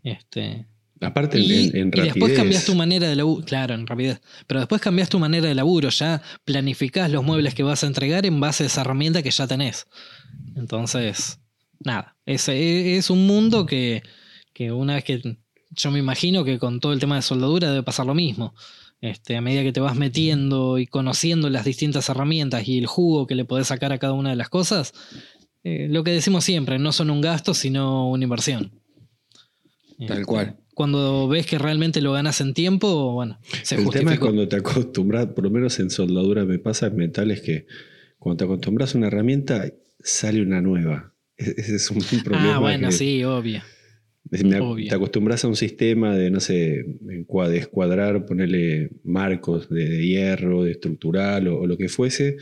[0.02, 0.66] Este.
[1.02, 2.16] Aparte y, en, rapidez.
[2.16, 3.44] Y después cambias tu manera de laburo.
[3.44, 4.22] Claro, en rapidez.
[4.46, 5.90] Pero después cambias tu manera de laburo.
[5.90, 9.46] Ya planificás los muebles que vas a entregar en base a esa herramienta que ya
[9.46, 9.86] tenés.
[10.56, 11.40] Entonces,
[11.78, 12.16] nada.
[12.24, 14.02] Es, es un mundo que,
[14.54, 15.36] que una vez que.
[15.72, 18.54] Yo me imagino que con todo el tema de soldadura debe pasar lo mismo.
[19.00, 23.26] Este, a medida que te vas metiendo y conociendo las distintas herramientas y el jugo
[23.26, 24.92] que le podés sacar a cada una de las cosas,
[25.64, 28.72] eh, lo que decimos siempre, no son un gasto, sino una inversión.
[29.98, 30.56] Tal este, cual.
[30.74, 34.56] Cuando ves que realmente lo ganas en tiempo, bueno, se El tema es cuando te
[34.56, 37.66] acostumbras, por lo menos en soldadura me pasa en metal, es que
[38.18, 39.64] cuando te acostumbras a una herramienta,
[39.98, 41.14] sale una nueva.
[41.36, 42.56] Ese es un problema.
[42.56, 43.62] Ah, bueno, sí, obvio
[44.28, 50.72] te acostumbras a un sistema de, no sé, de escuadrar, ponerle marcos de, hierro, de
[50.72, 52.36] estructural o, lo que fuese,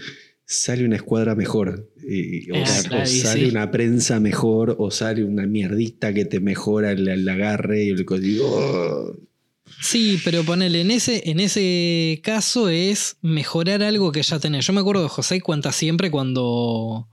[0.44, 1.90] sale una escuadra mejor.
[2.52, 7.90] o, sale una prensa mejor, o sale una mierdita que te mejora el, agarre y
[7.90, 9.16] el código.
[9.80, 14.66] Sí, pero ponele, en ese, en ese caso es mejorar algo que ya tenés.
[14.66, 17.08] Yo me acuerdo de José cuenta siempre cuando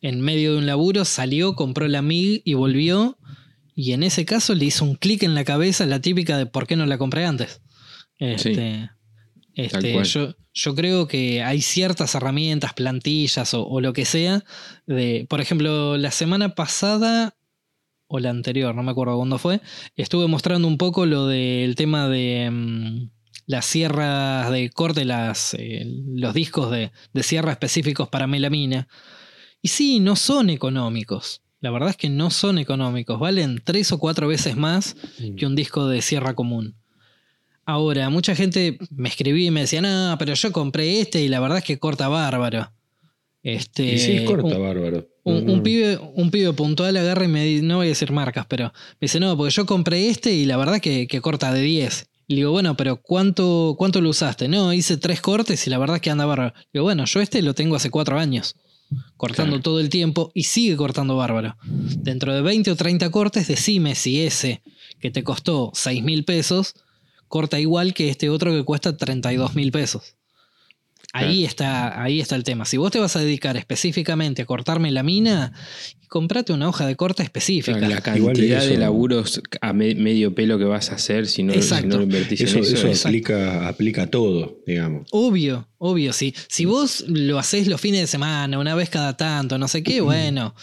[0.00, 3.18] en medio de un laburo salió, compró la MIG y volvió
[3.80, 6.66] y en ese caso le hizo un clic en la cabeza, la típica de por
[6.66, 7.62] qué no la compré antes.
[8.18, 8.90] Este,
[9.54, 14.44] este yo, yo, creo que hay ciertas herramientas, plantillas o, lo que sea.
[14.86, 17.38] De, por ejemplo, la semana pasada
[18.06, 19.62] o la anterior, no me acuerdo cuándo fue,
[19.96, 23.10] estuve mostrando un poco lo del tema de mm,
[23.46, 28.88] las sierras de corte, las, eh, los discos de, de sierra específicos para melamina.
[29.62, 31.40] Y sí, no son económicos.
[31.60, 34.96] La verdad es que no son económicos, valen tres o cuatro veces más
[35.36, 36.74] que un disco de sierra común.
[37.66, 41.38] Ahora, mucha gente me escribía y me decía, no, pero yo compré este y la
[41.38, 42.72] verdad es que corta bárbaro.
[43.42, 45.06] Este, y sí, corta bárbaro.
[45.22, 48.72] Un, pibe, un pibe puntual agarra y me dice, no voy a decir marcas, pero
[48.94, 52.06] me dice, no, porque yo compré este y la verdad que, que corta de 10.
[52.26, 54.48] Y digo, bueno, pero ¿cuánto, ¿cuánto lo usaste?
[54.48, 56.54] No, hice tres cortes y la verdad es que anda bárbaro.
[56.72, 58.56] Digo, bueno, yo este lo tengo hace cuatro años
[59.16, 61.56] cortando todo el tiempo y sigue cortando bárbaro.
[61.62, 64.62] Dentro de 20 o 30 cortes, decime si ese
[65.00, 66.74] que te costó 6 mil pesos,
[67.28, 70.16] corta igual que este otro que cuesta 32 mil pesos.
[71.12, 72.64] Ahí está, ahí está el tema.
[72.64, 75.52] Si vos te vas a dedicar específicamente a cortarme la mina,
[76.08, 77.78] comprate una hoja de corte específica.
[77.80, 81.86] La cantidad de laburos a me- medio pelo que vas a hacer si no, si
[81.86, 82.74] lo invertís Eso, en eso.
[82.76, 85.08] eso es- aplica, aplica a todo, digamos.
[85.10, 86.34] Obvio, obvio, sí.
[86.48, 90.00] Si vos lo haces los fines de semana, una vez cada tanto, no sé qué,
[90.00, 90.54] bueno.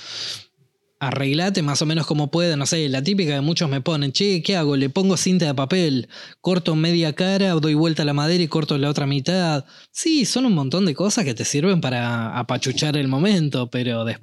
[0.99, 4.41] Arreglate más o menos como puedas, no sé, la típica que muchos me ponen, che,
[4.41, 4.75] ¿qué hago?
[4.75, 6.09] Le pongo cinta de papel,
[6.41, 9.65] corto media cara, doy vuelta a la madera y corto la otra mitad.
[9.91, 14.17] Sí, son un montón de cosas que te sirven para apachuchar el momento, pero des-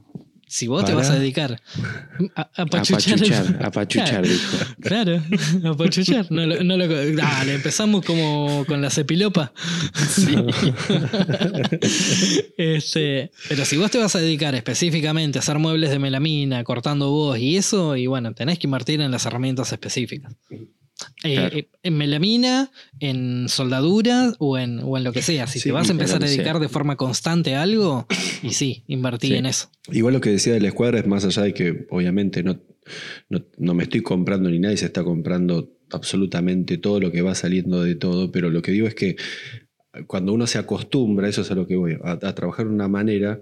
[0.56, 1.60] si vos te vas a dedicar
[2.36, 4.22] a, a apachuchar, el- Apachuchar, apachuchar,
[4.80, 5.20] Claro.
[5.20, 5.32] dijo.
[5.60, 6.26] Claro, apachuchar.
[6.30, 6.86] No, lo- no lo-
[7.16, 9.52] dale, empezamos como con la cepilopa.
[12.56, 17.10] Este, pero si vos te vas a dedicar específicamente a hacer muebles de melamina, cortando
[17.10, 20.32] vos y eso, y bueno, tenés que invertir en las herramientas específicas.
[21.24, 21.56] Eh, Claro.
[21.56, 22.70] eh, en melamina,
[23.00, 25.46] en soldadura o en, o en lo que sea.
[25.46, 26.60] Si Sí, te vas a empezar a dedicar sea.
[26.60, 28.06] de forma constante a algo,
[28.42, 29.34] y sí, invertí Sí.
[29.34, 29.70] en eso.
[29.90, 32.60] Igual lo que decía de la escuadra es más allá de que obviamente no,
[33.28, 37.34] no, no me estoy comprando ni nadie se está comprando absolutamente todo lo que va
[37.34, 39.16] saliendo de todo, pero lo que digo es que
[40.06, 42.88] cuando uno se acostumbra, eso es a lo que voy, a, a trabajar de una
[42.88, 43.40] manera,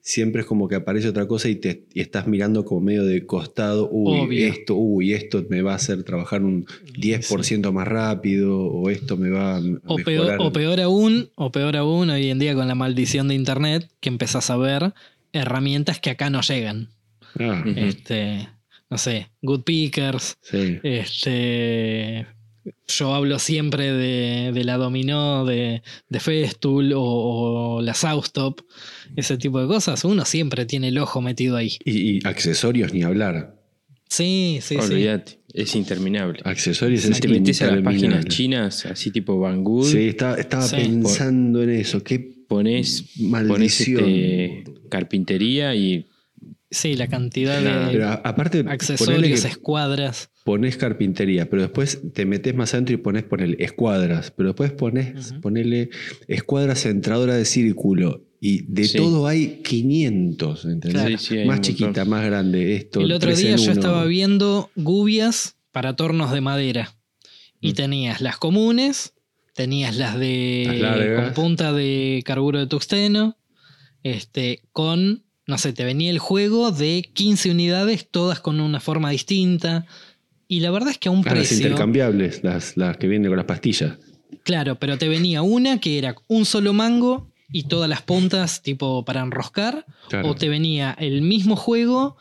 [0.00, 3.26] siempre es como que aparece otra cosa y, te, y estás mirando como medio de
[3.26, 4.46] costado, uy, Obvio.
[4.46, 9.30] esto, uy, esto me va a hacer trabajar un 10% más rápido, o esto me
[9.30, 12.74] va a O peor, o peor aún, o peor aún, hoy en día con la
[12.74, 14.94] maldición de internet, que empezás a ver
[15.32, 16.88] herramientas que acá no llegan.
[17.38, 17.62] Ah.
[17.76, 18.48] Este,
[18.90, 20.38] no sé, Good Pickers.
[20.40, 20.78] sí.
[20.82, 22.26] Este.
[22.88, 28.60] Yo hablo siempre de, de la dominó de, de Festool o, o la Southtop,
[29.16, 30.04] ese tipo de cosas.
[30.04, 31.76] Uno siempre tiene el ojo metido ahí.
[31.84, 33.56] Y, y accesorios ni hablar.
[34.08, 34.80] Sí, sí, sí.
[34.80, 36.40] Olvídate, es interminable.
[36.44, 40.62] Accesorios Si es te metes a las páginas chinas, así tipo Banggood, Sí, estaba, estaba
[40.62, 40.76] Sí.
[40.76, 42.02] pensando en eso.
[42.02, 46.06] Qué pones, pones este, carpintería y
[46.70, 50.30] Sí, la cantidad de Pero aparte, accesorios, escuadras.
[50.44, 55.32] pones carpintería, pero después te metes más adentro y pones ponele, escuadras, pero después pones
[55.40, 55.88] ponele
[56.26, 58.24] escuadra centradora de círculo.
[58.40, 58.98] Y de Sí.
[58.98, 60.92] todo hay 500, ¿entendés?
[61.02, 61.18] Claro.
[61.18, 63.00] Sí, sí, hay más chiquita, más grande, esto.
[63.00, 66.94] El otro día yo estaba viendo gubias para tornos de madera.
[67.60, 67.74] Y Mm.
[67.74, 69.14] tenías las comunes,
[69.54, 73.36] tenías las de Las con punta de carburo de tuxteno,
[74.04, 79.10] este, con, no sé, te venía el juego de 15 unidades, todas con una forma
[79.10, 79.86] distinta.
[80.46, 81.56] Y la verdad es que a un Ah, las precio.
[81.56, 83.98] intercambiables, las, las que vienen con las pastillas.
[84.44, 89.04] Claro, pero te venía una que era un solo mango y todas las puntas tipo
[89.04, 89.86] para enroscar.
[90.08, 90.28] Claro.
[90.30, 92.16] O te venía el mismo juego,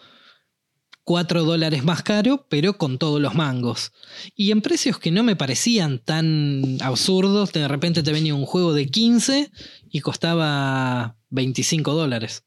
[1.03, 3.91] 4 dólares más caro, pero con todos los mangos.
[4.35, 8.73] Y en precios que no me parecían tan absurdos, de repente te venía un juego
[8.73, 9.51] de 15
[9.89, 12.43] y costaba 25 dólares.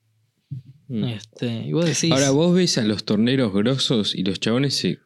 [0.90, 1.04] Mm.
[1.04, 4.98] Este, y vos decís, Ahora vos ves a los torneros grosos y los chabones se,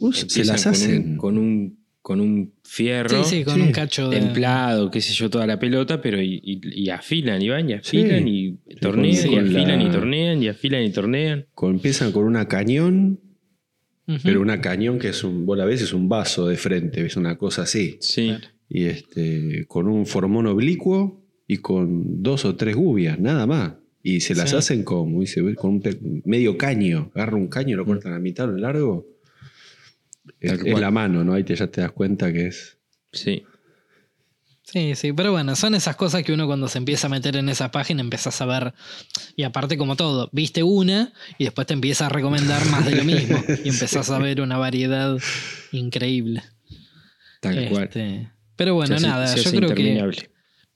[0.00, 0.10] Uh,
[0.44, 1.10] las con hacen.
[1.12, 4.18] Un, con, un, con un fierro sí, sí, con sí, un cacho de...
[4.20, 7.72] templado, qué sé yo, toda la pelota, pero y, y- y afilan y van y
[7.74, 8.58] afilan Sí.
[8.66, 11.46] y tornean y afilan la- y tornean y afilan y tornean.
[11.54, 13.20] Con- empiezan con una cañón,
[14.22, 17.16] pero una cañón que es un, vos la ves, es un vaso de frente, es
[17.16, 17.96] una cosa así.
[18.00, 18.26] Sí.
[18.28, 18.46] Claro.
[18.70, 23.74] Y este, con un formón oblicuo y con dos o tres gubias, nada más.
[24.16, 24.56] Y se las Sí.
[24.56, 27.10] hacen como, dice, con un medio caño.
[27.14, 29.06] Agarra un caño, lo cortan a mitad, lo largo.
[30.40, 31.32] Es, es la mano, ¿no?
[31.34, 32.78] Ahí te, ya te das cuenta que es.
[33.12, 33.42] Sí.
[34.62, 37.48] Sí, sí, pero bueno, son esas cosas que uno cuando se empieza a meter en
[37.48, 38.74] esa página empezás a ver,
[39.34, 43.04] y aparte como todo, viste una y después te empieza a recomendar más de lo
[43.04, 45.16] mismo y empezás a ver una variedad
[45.72, 46.42] increíble.
[47.40, 47.84] Tal cual.
[47.84, 50.28] Este, pero bueno, Se hace- nada, yo creo que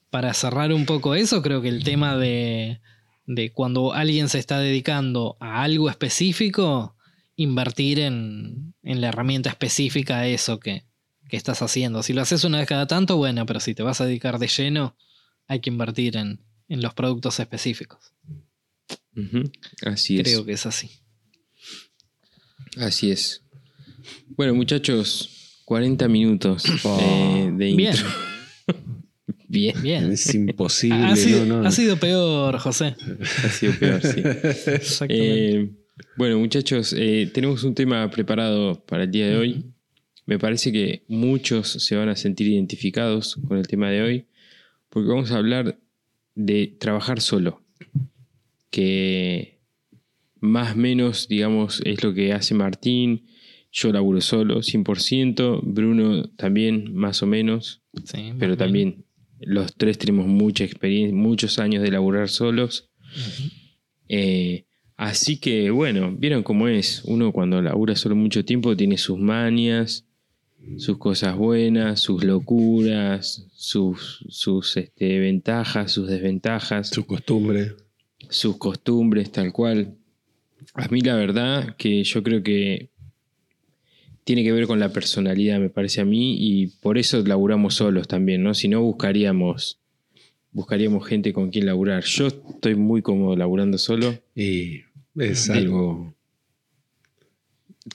[0.08, 2.80] para cerrar un poco eso, creo que el tema de,
[3.26, 6.96] de cuando alguien se está dedicando a algo específico,
[7.36, 10.84] invertir en, en la herramienta específica a eso que,
[11.28, 12.02] que estás haciendo.
[12.02, 14.48] Si lo haces una vez cada tanto, bueno, pero si te vas a dedicar de
[14.48, 14.96] lleno,
[15.46, 18.12] hay que invertir en, en los productos específicos.
[19.86, 20.24] Así es.
[20.24, 20.90] Creo que es así.
[22.78, 23.42] Así es.
[24.28, 26.98] Bueno, muchachos, 40 minutos Oh.
[27.00, 27.76] eh, de intro.
[27.76, 27.96] Bien.
[29.52, 30.10] Bien.
[30.10, 30.96] Es imposible.
[30.96, 31.68] Ha, ha sido, no, no.
[31.68, 32.96] ha sido peor, José.
[33.44, 34.20] Ha sido peor, sí.
[34.24, 35.60] Exactamente.
[35.60, 35.70] Eh,
[36.16, 39.64] bueno, muchachos, eh, tenemos un tema preparado para el día de hoy.
[40.24, 44.26] Me parece que muchos se van a sentir identificados con el tema de hoy,
[44.88, 45.78] porque vamos a hablar
[46.34, 47.62] de trabajar solo,
[48.70, 49.58] que
[50.40, 53.26] más o menos, digamos, es lo que hace Martín
[53.70, 55.60] Yo laburo solo, 100%.
[55.62, 57.82] Bruno también, más o menos.
[58.04, 58.58] Sí, Pero bien.
[58.58, 59.04] también
[59.44, 62.90] los tres tenemos mucha experiencia, muchos años de laburar solos.
[64.08, 64.64] Eh,
[64.96, 67.02] así que, bueno, vieron cómo es.
[67.04, 70.06] Uno cuando labura solo mucho tiempo tiene sus manias,
[70.76, 77.72] sus cosas buenas, sus locuras, sus, sus este, ventajas, sus desventajas, Su costumbre.
[78.28, 79.96] sus costumbres, tal cual.
[80.74, 82.90] A mí la verdad que yo creo que
[84.24, 88.06] tiene que ver con la personalidad, me parece a mí, y por eso laburamos solos
[88.08, 88.54] también, ¿no?
[88.54, 89.78] Si no, buscaríamos,
[90.52, 92.04] buscaríamos gente con quien laburar.
[92.04, 94.16] Yo estoy muy cómodo laburando solo.
[94.34, 94.82] Y
[95.16, 95.58] es Bien.
[95.58, 96.14] algo.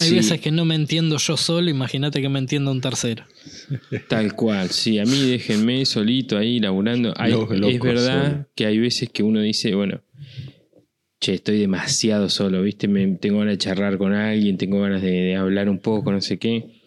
[0.01, 3.23] Hay Sí, veces que no me entiendo yo solo, imagínate que me entienda un tercero.
[4.09, 7.13] Tal cual, sí, a mí déjenme solito ahí laburando.
[7.15, 8.47] Hay- es verdad solo.
[8.53, 10.01] que hay veces que uno dice, bueno,
[11.19, 12.87] che, estoy demasiado solo, ¿viste?
[12.87, 16.21] Me, tengo ganas de charlar con alguien, tengo ganas de, de hablar un poco, no
[16.21, 16.81] sé qué.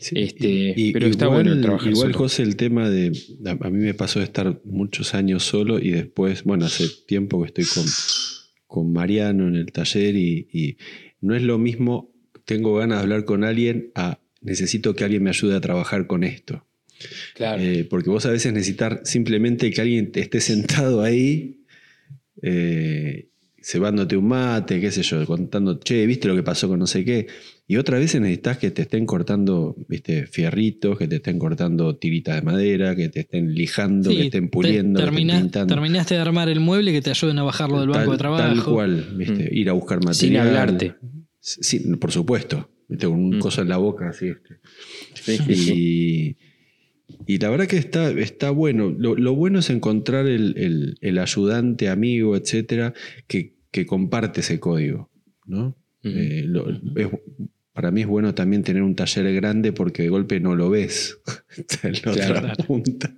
[0.00, 2.18] Sí, Este, pero está bueno trabajar Igual, solo.
[2.18, 3.12] José, el tema de.
[3.44, 7.48] A, mí me pasó de estar muchos años solo y después, bueno, hace tiempo que
[7.48, 7.84] estoy con,
[8.66, 10.76] con Mariano en el taller y, y
[11.20, 12.12] no es lo mismo.
[12.44, 16.22] Tengo ganas de hablar con alguien a necesito que alguien me ayude a trabajar con
[16.24, 16.64] esto.
[17.34, 17.62] Claro.
[17.62, 21.64] Eh, porque vos a veces necesitar simplemente que alguien esté sentado ahí,
[22.42, 23.28] eh,
[23.68, 27.04] cebándote un mate, qué sé yo, contando, che, ¿viste lo que pasó con no sé
[27.04, 27.26] qué?
[27.66, 32.36] Y otras veces necesitas que te estén cortando, viste, fierritos, que te estén cortando tiritas
[32.36, 35.74] de madera, que te estén lijando, que estén te- puliendo, que termina- estén pintando.
[35.74, 38.44] terminaste de armar el mueble que te ayuden a bajarlo del banco de trabajo.
[38.54, 40.14] tal cual, viste, ir a buscar material.
[40.14, 40.94] Sin hablarte.
[41.40, 43.40] Sí, por supuesto, viste, con un Mm.
[43.40, 44.28] coso en la boca, así.
[44.28, 44.60] este.
[45.14, 46.36] Sí, sí, sí.
[47.26, 48.94] Y, y la verdad que está, está bueno.
[48.96, 52.94] Lo, lo bueno es encontrar el, el- el ayudante, amigo, etcétera,
[53.26, 55.10] que, que comparte ese código.
[55.46, 55.76] ¿no?
[56.02, 57.08] Eh, lo- es-
[57.72, 61.18] para mí es bueno también tener un taller grande porque de golpe no lo ves.
[61.56, 63.14] Está en la otra punta.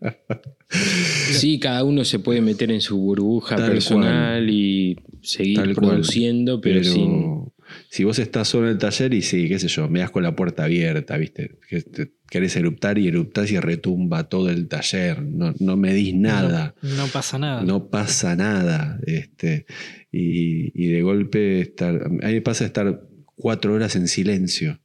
[0.68, 6.61] Sí, cada uno se puede meter en su burbuja Tal personal y seguir Tal produciendo,
[6.61, 7.47] pero, Pero sin.
[7.91, 10.22] Si vos estás solo en el taller y sí, qué sé yo, me das con
[10.22, 11.59] la puerta abierta, ¿viste?
[11.68, 15.22] Que te- querés eruptar y eruptás y retumba todo el taller.
[15.22, 16.74] No, no medís nada.
[16.82, 17.62] No, no pasa nada.
[17.62, 19.01] No pasa nada.
[19.07, 19.64] Este,
[20.12, 21.95] y, y de golpe estar.
[22.05, 23.03] A mí me pasa estar
[23.34, 24.80] cuatro horas en silencio.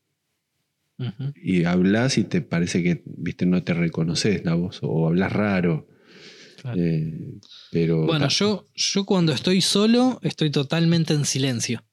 [1.36, 4.80] Y hablas y te parece que viste, no te reconoces la voz.
[4.84, 5.88] O hablas raro.
[6.62, 6.80] Claro.
[6.82, 7.34] Eh,
[7.72, 8.06] pero.
[8.06, 11.84] Bueno, yo, yo cuando estoy solo estoy totalmente en silencio.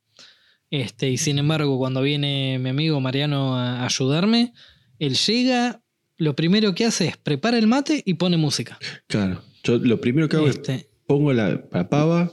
[0.70, 4.52] Este, y sin embargo, cuando viene mi amigo Mariano a ayudarme,
[4.98, 5.82] él llega,
[6.16, 8.78] lo primero que hace es prepara el mate y pone música.
[9.08, 9.42] Claro.
[9.64, 12.32] Yo lo primero que hago es Este, pongo la, pava,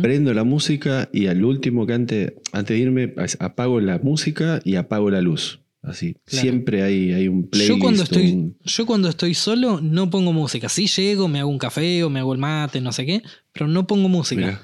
[0.00, 4.76] prendo la música y al último que antes, antes de irme apago la música y
[4.76, 5.60] apago la luz.
[5.82, 6.16] Así.
[6.24, 6.42] Claro.
[6.42, 7.74] Siempre hay, hay un playlist.
[7.74, 10.68] Yo cuando, estoy, un- yo cuando estoy solo no pongo música.
[10.68, 13.22] Sí llego, me hago un café o me hago el mate, no sé qué,
[13.52, 14.62] pero no pongo música.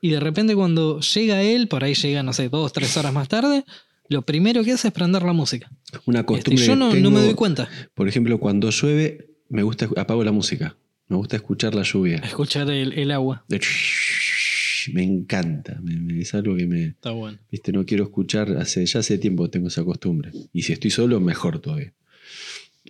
[0.00, 3.28] Y de repente cuando llega él, por ahí llega, no sé, dos, tres horas más
[3.28, 3.64] tarde,
[4.08, 5.70] lo primero que hace es prender la música.
[6.06, 6.64] Una Este, costumbre.
[6.64, 7.68] yo no, no me doy cuenta.
[7.94, 10.76] Por ejemplo, cuando llueve, me gusta apago la música.
[11.08, 12.16] Me gusta escuchar la lluvia.
[12.18, 13.44] Escuchar el, el agua.
[14.92, 15.78] Me encanta.
[15.82, 16.84] me- me- es algo que me.
[16.86, 17.38] Está bueno.
[17.50, 18.56] Viste, no quiero escuchar.
[18.56, 20.30] Hace, ya hace tiempo que tengo esa costumbre.
[20.52, 21.92] Y si estoy solo, mejor todavía.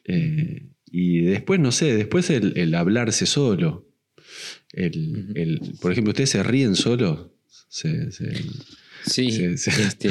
[0.05, 3.85] Eh, y después, no sé, después el, el hablarse solo.
[4.73, 7.33] El, el- por ejemplo, ¿ustedes se ríen solo?
[7.69, 8.33] Se- se-
[9.07, 9.29] Sí.
[9.29, 10.11] Este,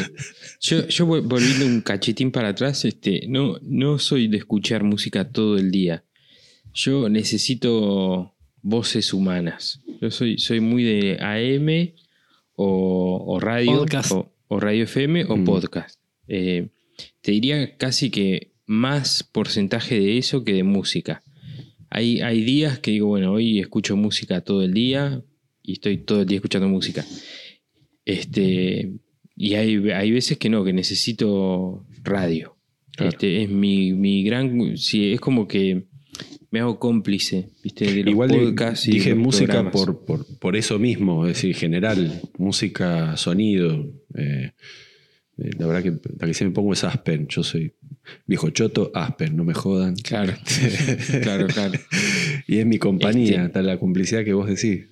[0.62, 5.30] yo, yo voy- volviendo un cachetín para atrás, este, no, no soy de escuchar música
[5.30, 6.04] todo el día.
[6.74, 9.82] Yo necesito voces humanas.
[10.02, 11.94] Yo soy, soy muy de AM
[12.56, 14.12] o, o radio, Podcast.
[14.14, 15.44] o, o radio FM o Mm.
[15.46, 16.00] podcast.
[16.28, 16.70] Eh,
[17.22, 21.22] te diría casi que más porcentaje de eso que de música.
[21.90, 25.24] Hay, hay días que digo, bueno, hoy escucho música todo el día
[25.64, 27.06] y estoy todo el día escuchando música.
[28.06, 28.94] Este,
[29.36, 32.58] y hay, hay veces que no, que necesito radio.
[32.96, 33.12] Claro.
[33.12, 34.78] Este, es mi, mi gran.
[34.78, 35.88] Sí, es como que
[36.50, 37.86] me hago cómplice, ¿viste?
[37.92, 41.56] De los Igual podcasts y dije los música por, por, por eso mismo, es decir,
[41.56, 43.94] general, música, sonido.
[44.16, 44.52] eh,
[45.38, 47.28] eh, la verdad que la que siempre pongo es Aspen.
[47.28, 47.74] Yo soy
[48.26, 49.96] viejo choto, Aspen, no me jodan.
[49.96, 50.34] Claro,
[51.24, 51.80] claro, claro.
[52.48, 54.86] Y es mi compañía, Este- está la complicidad que vos decís.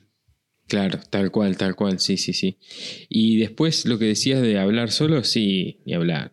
[0.67, 2.57] Claro, tal cual, tal cual, sí, sí, sí.
[3.07, 6.31] Y después lo que decías de hablar solo, sí, ni hablar.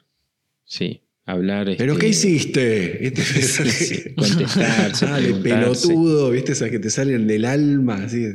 [0.65, 1.75] Sí, hablar.
[1.77, 3.07] ¿Pero este, qué hiciste?
[3.07, 5.87] Este- Sí, sí, contestarse, Dale, preguntarse.
[5.89, 6.53] pelotudo, ¿viste?
[6.53, 8.27] Esas que te salen del alma, así.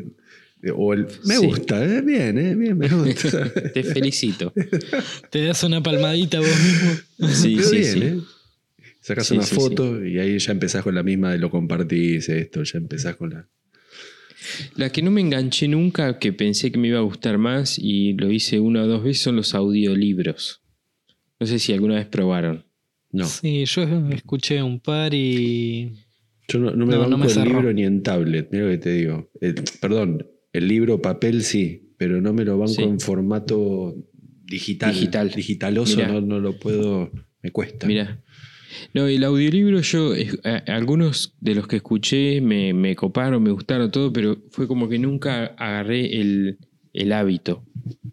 [0.76, 1.46] O el, me Sí.
[1.48, 3.52] gusta, eh, bien, eh, bien, me gusta.
[3.74, 4.54] Te felicito.
[5.32, 7.34] Te das una palmadita vos mismo.
[7.34, 8.00] Sí, Pero sí, bien, sí.
[8.04, 8.18] ¿eh?
[9.08, 12.28] Sacas Sí, una sí, foto y ahí ya empezás con la misma de lo compartís,
[12.28, 13.48] esto, ya empezás con la.
[14.76, 18.14] La que no me enganché nunca, que pensé que me iba a gustar más y
[18.14, 20.62] lo hice una o dos veces, son los audiolibros.
[21.40, 22.66] No sé si alguna vez probaron.
[23.12, 25.94] No, Sí, yo escuché un par y.
[26.50, 28.72] yo no, no me No, banco no me el libro ni en tablet, mira lo
[28.72, 29.32] que te digo.
[29.40, 32.84] El- perdón, el libro papel sí, pero no me lo banco Sí.
[32.84, 33.96] en formato
[34.46, 34.94] digital.
[34.94, 35.32] Digital.
[35.32, 37.10] Digitaloso no, no lo puedo,
[37.42, 37.88] me cuesta.
[37.88, 38.22] Mira.
[38.94, 40.14] No, el audiolibro yo,
[40.44, 44.90] a- algunos de los que escuché me, me coparon, me gustaron todo, pero fue como
[44.90, 46.58] que nunca agarré el,
[46.94, 47.64] el hábito.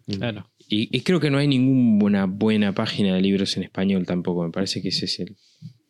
[0.07, 0.49] Claro.
[0.67, 4.51] Y, y creo que no hay ninguna buena página de libros en español tampoco, me
[4.51, 5.35] parece que ese es el...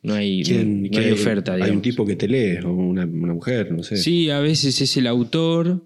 [0.03, 3.05] No hay, ¿Quién- no qué hay oferta, Hay un tipo que te lee, o una,
[3.05, 3.97] una mujer, no sé.
[3.97, 5.83] Sí, a veces es el autor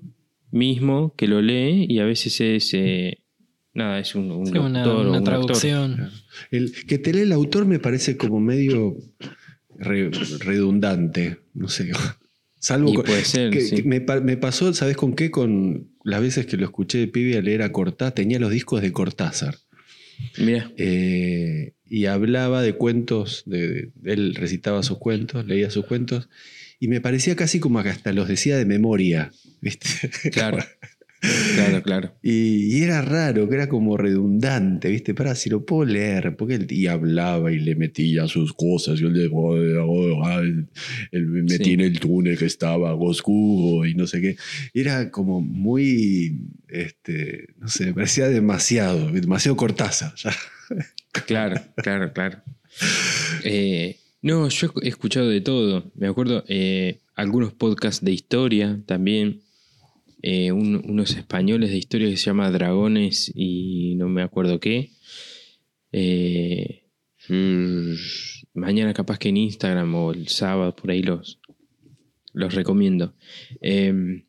[0.52, 2.74] mismo que lo lee y a veces es...
[2.74, 3.20] eh,
[3.80, 6.12] nada, es un, un Sí, una, o un traducción.
[6.52, 8.96] El que te lee el autor me parece como medio
[9.78, 11.92] re- redundante, no sé.
[12.62, 13.76] Salvo Y con- puede ser, que- sí.
[13.78, 15.32] que me, pa- me pasó, ¿sabes con qué?
[15.32, 18.82] Con las veces que lo escuché de pibe a leer a Cortázar, tenía los discos
[18.82, 19.56] de Cortázar.
[20.38, 26.28] Mira, eh, y hablaba de cuentos, de, de- él recitaba sus cuentos, leía sus cuentos,
[26.82, 29.88] y me parecía casi como que hasta los decía de memoria, ¿viste?
[30.32, 30.58] claro.
[31.56, 32.12] Claro, claro.
[32.24, 35.14] Y, y era raro, que era como redundante, ¿viste?
[35.14, 39.06] Para, si lo puedo leer, porque él y hablaba y le metía sus cosas, y
[39.06, 39.56] él, le- oh,
[39.86, 41.74] oh, ah, él me metí Sí.
[41.74, 44.38] en el túnel que estaba oscuro y no sé qué.
[44.74, 46.40] Era como muy,
[46.70, 50.14] este, no sé, me parecía demasiado, demasiado Cortázar.
[50.16, 50.32] ya.
[51.26, 52.38] Claro, claro, claro.
[53.44, 55.92] Eh, no, yo he escuchado de todo.
[55.96, 59.42] Me acuerdo eh, algunos podcasts de historia también.
[60.22, 64.92] Eh, un- unos españoles de historia que se llama Dragones y no me acuerdo qué.
[65.92, 66.84] Eh,
[67.30, 67.94] mm,
[68.54, 71.40] mañana capaz que en Instagram o el sábado por ahí los,
[72.34, 73.14] los recomiendo.
[73.62, 74.24] Eh,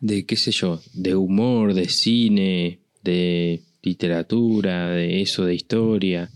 [0.00, 6.30] de qué sé yo, de humor, de cine, de literatura, de eso, de historia.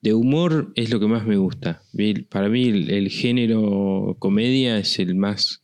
[0.00, 1.82] De humor es lo que más me gusta.
[2.28, 5.63] Para mí el género comedia es el más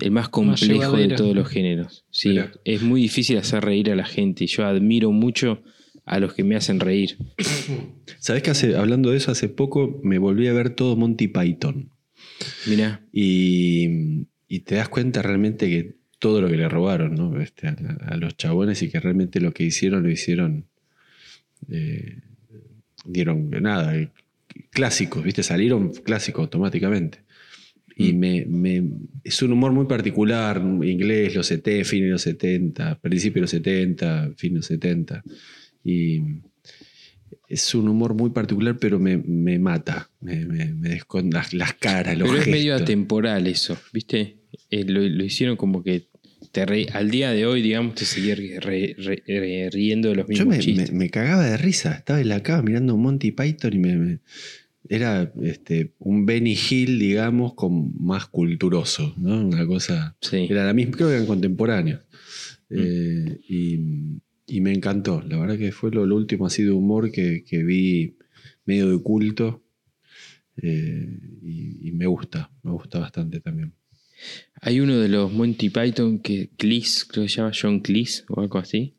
[0.00, 2.04] el más complejo de todos los géneros.
[2.10, 2.52] Sí, Mirá.
[2.64, 5.62] es muy difícil hacer reír a la gente y yo admiro mucho
[6.04, 7.16] a los que me hacen reír.
[8.18, 11.90] ¿Sabés que hace, hablando de eso, hace poco me volví a ver todo Monty Python?
[12.66, 17.40] Mirá, Y, y te das cuenta realmente que todo lo que le robaron ¿no?
[17.40, 20.66] Este, a, los chabones y que realmente lo que hicieron lo hicieron.
[21.68, 22.20] eh,
[23.04, 23.94] dieron nada,
[24.70, 25.42] clásicos, ¿viste?
[25.42, 27.20] Salieron clásicos automáticamente.
[27.98, 28.18] Y Mm.
[28.18, 28.90] me, me-
[29.24, 33.50] es un humor muy particular, inglés, los 70, fin de los 70, principio de los
[33.50, 35.22] 70, fin de los 70.
[35.82, 36.20] Y
[37.48, 40.10] es un humor muy particular, pero me, me mata.
[40.20, 41.00] Me, me, me
[41.32, 42.82] las, las caras, los pero es medio gestos.
[42.82, 44.36] atemporal eso, ¿viste?
[44.70, 46.08] Eh, lo, lo hicieron como que
[46.52, 50.30] te re- al día de hoy, digamos, te seguir re- re- riendo de los Yo
[50.44, 50.92] mismos me, chistes.
[50.92, 51.92] me- cagaba de risa.
[51.94, 54.18] Estaba en la cama mirando Monty Python y me-
[54.88, 59.46] era este, un Benny Hill, digamos, con más culturoso, ¿no?
[59.46, 60.16] Una cosa.
[60.20, 60.46] Sí.
[60.48, 62.00] Era la misma, creo que eran contemporáneos.
[62.68, 62.74] Mm.
[62.78, 63.78] Eh, y,
[64.46, 65.22] y me encantó.
[65.22, 68.16] La verdad que fue lo, lo último así de humor que, que vi
[68.64, 69.62] medio de culto.
[70.62, 73.74] Eh, y, y me gusta, me gusta bastante también.
[74.62, 78.40] Hay uno de los Monty Python que Cleese, creo que se llama John Cleese o
[78.40, 78.95] algo así.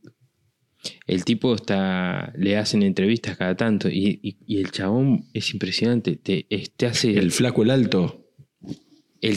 [1.06, 2.34] El tipo está.
[2.38, 6.16] le hacen entrevistas cada tanto y, y- y el chabón es impresionante.
[6.16, 7.12] Te, es- te hace.
[7.12, 8.26] El El, flaco, el alto,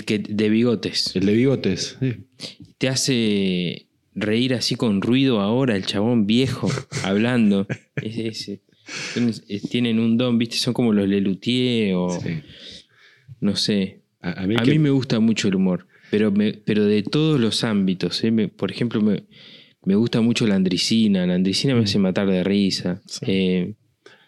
[0.07, 1.15] que de bigotes.
[1.17, 1.97] el de bigotes.
[2.01, 2.15] sí.
[2.79, 6.69] Te hace reír así con ruido ahora, el chabón viejo,
[7.05, 7.67] hablando.
[7.97, 8.51] Es-
[9.71, 10.57] tienen un don, ¿viste?
[10.57, 12.19] Son como los Lelutier o.
[12.21, 12.41] Sí.
[13.41, 14.01] no sé.
[14.21, 17.03] A, a mí A que- mí me gusta mucho el humor, pero, me- pero de
[17.03, 18.23] todos los ámbitos.
[18.25, 18.31] ¿eh?
[18.31, 19.25] Me- por ejemplo, me,
[19.85, 21.27] me gusta mucho la andricina.
[21.27, 23.01] La andricina me hace matar de risa.
[23.07, 23.19] Sí.
[23.27, 23.75] Eh,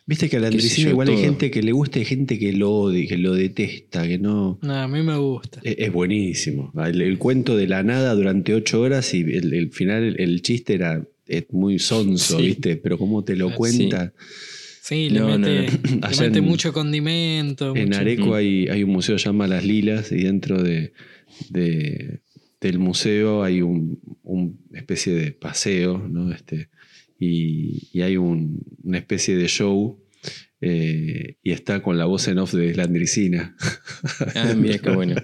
[0.05, 2.73] Viste que a la yo, igual hay gente que le gusta y gente que lo
[2.73, 4.59] odia, que lo detesta, que no.
[4.61, 5.61] No, a mí me gusta.
[5.63, 6.73] Es, es buenísimo.
[6.85, 10.43] El, el cuento de la nada durante ocho horas y el, el final, el, el
[10.43, 12.47] chiste era es muy sonso, Sí.
[12.47, 12.77] ¿viste?
[12.77, 13.55] Pero cómo te lo Sí.
[13.55, 14.13] cuenta.
[14.83, 16.09] Sí, le No, no, mete, no.
[16.09, 17.75] le mete en- mucho condimento.
[17.77, 18.33] En mucho- Areco Mm.
[18.35, 20.93] hay, hay un museo que se llama Las Lilas y dentro de,
[21.49, 22.21] de-
[22.69, 26.33] del museo hay un- un especie de paseo, ¿no?
[26.33, 26.71] Este,
[27.19, 29.99] y, y hay un- una especie de show
[30.61, 33.57] eh, y está con la voz en off de la Andricina.
[34.37, 35.17] ah, mira qué bueno.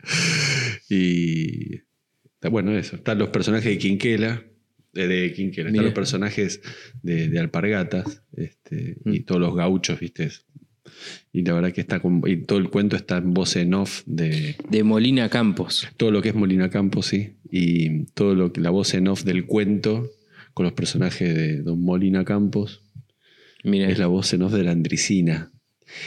[0.90, 1.80] y
[2.50, 2.96] Bueno, eso.
[2.96, 4.44] Están los personajes de Quinquela.
[4.92, 5.68] De, de Quinquela.
[5.70, 6.60] Están los personajes
[7.02, 8.22] de, de Alpargatas.
[8.36, 9.24] este, Y Mm.
[9.24, 10.30] todos los gauchos, ¿viste?
[11.32, 14.02] Y la verdad que está con, y todo el cuento está en voz en off
[14.06, 15.88] de De Molina Campos.
[15.96, 17.34] todo lo que es Molina Campos, sí.
[17.50, 20.10] Y todo lo que la voz en off del cuento
[20.54, 22.82] con los personajes de Don Molina Campos
[23.62, 25.50] es la voz en off de la Andricina.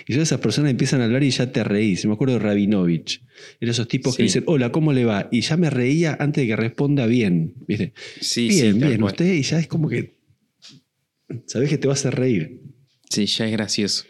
[0.07, 2.05] Y ya esas personas empiezan a hablar y ya te reís.
[2.05, 3.21] Me acuerdo de Rabinovich.
[3.59, 5.29] Eran esos tipos que dicen, hola, ¿cómo le va?
[5.31, 7.53] Y ya me reía antes de que responda bien.
[7.67, 7.93] ¿Viste?
[8.19, 10.15] sí, bien, sí, bien, usted, y ya es como que.
[11.45, 12.61] Sabés que te vas a reír.
[13.09, 14.05] Sí, ya es gracioso.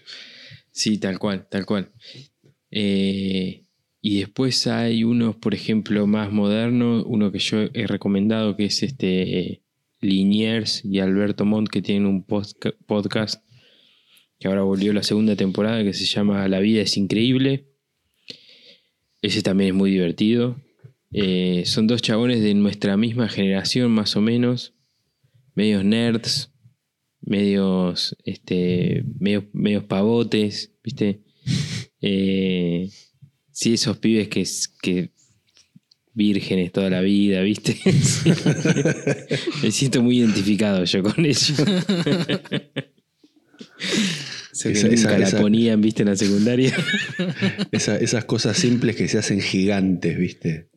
[0.80, 1.92] Sí, tal cual, tal cual.
[2.72, 3.66] Eh,
[4.02, 8.82] y después hay unos, por ejemplo, más modernos, uno que yo he recomendado, que es
[8.82, 9.62] este eh,
[10.00, 13.44] Liniers y Alberto Montt, que tienen un podca- podcast
[14.40, 17.66] que ahora volvió la segunda temporada, que se llama La vida es increíble.
[19.22, 20.62] Ese también es muy divertido.
[21.12, 24.76] Eh, son dos chabones de nuestra misma generación, más o menos,
[25.56, 26.54] medios nerds,
[27.30, 31.22] medios, este, medios, medios pavotes, ¿viste?
[32.02, 32.90] Eh,
[33.52, 34.46] sí, esos pibes que,
[34.82, 35.12] que
[36.14, 37.74] vírgenes toda la vida, ¿viste?
[37.92, 38.32] Sí.
[39.64, 41.54] Me siento muy identificado yo con ellos.
[44.52, 46.04] Eso que Esa- nunca esa- la esa- ponían, ¿viste?
[46.04, 46.74] En la secundaria.
[47.72, 50.70] Esa- esas cosas simples que se hacen gigantes, ¿viste?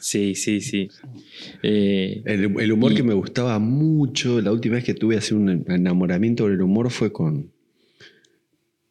[0.00, 0.88] Sí, sí, sí.
[1.62, 5.34] Eh, El, el humor Y- que me gustaba mucho, la última vez que tuve así
[5.34, 7.52] un enamoramiento por el humor fue con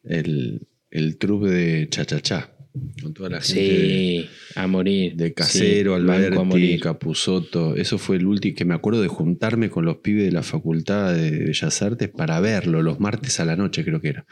[0.04, 2.54] el, el trupe de Cha-Cha-Cha.
[3.02, 3.60] Con toda la gente
[4.22, 5.16] sí, a morir.
[5.16, 6.80] de Casero, Sí, Alberti, morir.
[6.80, 7.74] Capusotto.
[7.74, 11.12] Eso fue el último que me acuerdo de juntarme con los pibes de la Facultad
[11.14, 14.26] de Bellas Artes para verlo, los martes a la noche creo que era.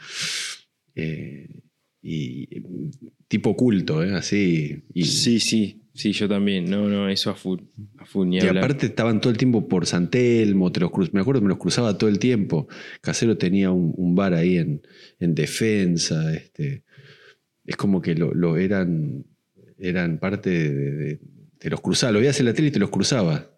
[0.95, 1.49] Eh,
[2.01, 2.47] y
[3.27, 4.13] tipo culto, ¿eh?
[4.13, 4.83] así.
[4.93, 6.69] Y, Sí, sí, sí, yo también.
[6.69, 7.59] No, no, eso a full.
[7.97, 8.59] A full, ni Y hablar.
[8.63, 11.49] aparte estaban todo el tiempo por San Telmo, te los cruz- me acuerdo que me
[11.49, 12.67] los cruzaba todo el tiempo.
[13.01, 14.81] Casero tenía un, un bar ahí en,
[15.19, 16.33] en defensa.
[16.33, 16.83] Este,
[17.65, 19.25] es como que lo, lo eran,
[19.77, 21.19] eran parte de, de-
[21.59, 23.49] Te los cruzaba, lo veías en la tele y te los cruzaba.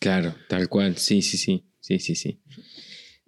[0.00, 0.96] Claro, tal cual.
[0.96, 1.64] Sí, sí, sí.
[1.80, 2.40] Sí, sí, sí.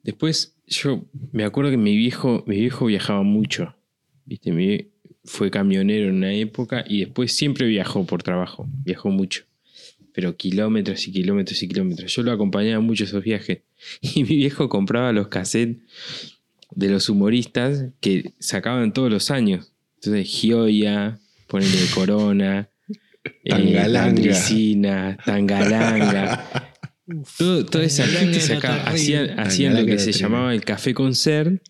[0.03, 3.75] Después, yo me acuerdo que mi viejo, mi viejo viajaba mucho.
[4.25, 4.51] ¿Viste?
[4.53, 4.89] Mi
[5.27, 8.67] fue camionero en una época y después siempre viajó por trabajo.
[8.85, 9.43] Viajó mucho.
[10.13, 12.15] Pero kilómetros y kilómetros y kilómetros.
[12.15, 13.59] Yo lo acompañaba mucho esos viajes.
[14.01, 15.83] Y mi viejo compraba los cassettes
[16.75, 19.73] de los humoristas que sacaban todos los años.
[19.97, 24.05] Entonces, Gioia, ponele Corona, eh, Tangalanga.
[24.05, 26.73] Andricina, Tangalanga.
[27.39, 31.63] Todo- toda esa Tangalanga gente sacaba, hacían, hacían lo que se llamaba el café concert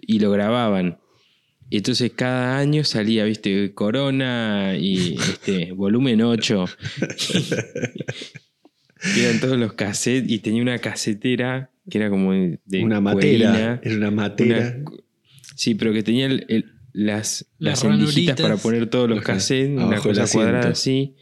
[0.00, 0.98] y lo grababan.
[1.70, 6.64] Y entonces cada año salía, viste, Corona y este, volumen 8.
[9.16, 13.48] Y eran todos los cassettes y tenía una casetera que era como de una cuerina,
[13.52, 13.80] matera.
[13.82, 14.74] Era una matera.
[14.76, 14.90] una
[15.54, 19.70] sí, pero que tenía el- el- las, Las las para poner todos los Ajá, cassettes,
[19.70, 21.14] una abajo del cosa cuadrada así,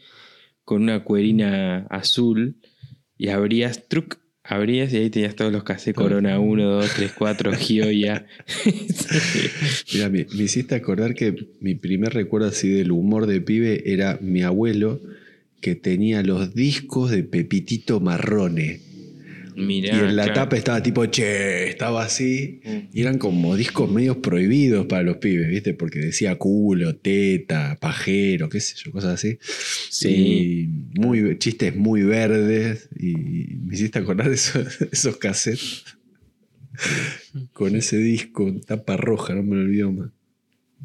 [0.63, 2.55] con una cuerina azul,
[3.15, 4.17] y abrías, truc,
[4.47, 8.25] abrías y ahí tenías todos los cassettes Corona 1, 2, 3, 4, Gioia.
[9.93, 14.17] Mira, me, me hiciste acordar que mi primer recuerdo así del humor de pibe era
[14.21, 14.99] mi abuelo
[15.61, 18.79] que tenía los discos de Pepitito Marrone.
[19.57, 20.41] Mirá, y en la claro.
[20.41, 22.61] tapa estaba tipo, che, estaba así.
[22.63, 22.77] Mm.
[22.93, 25.73] Y eran como discos medios prohibidos para los pibes, ¿viste?
[25.73, 29.39] Porque decía culo, teta, pajero, qué sé yo, cosas así.
[29.89, 30.09] Sí.
[30.09, 32.87] Y muy, chistes muy verdes.
[32.95, 33.15] Y
[33.63, 35.85] me hiciste acordar de esos, esos cassettes.
[37.53, 40.11] Con ese disco, tapa roja, no me lo olvido más.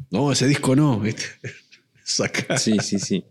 [0.09, 1.25] No, ese disco no, ¿viste?
[2.03, 2.57] Saca.
[2.57, 3.23] Sí, sí, sí.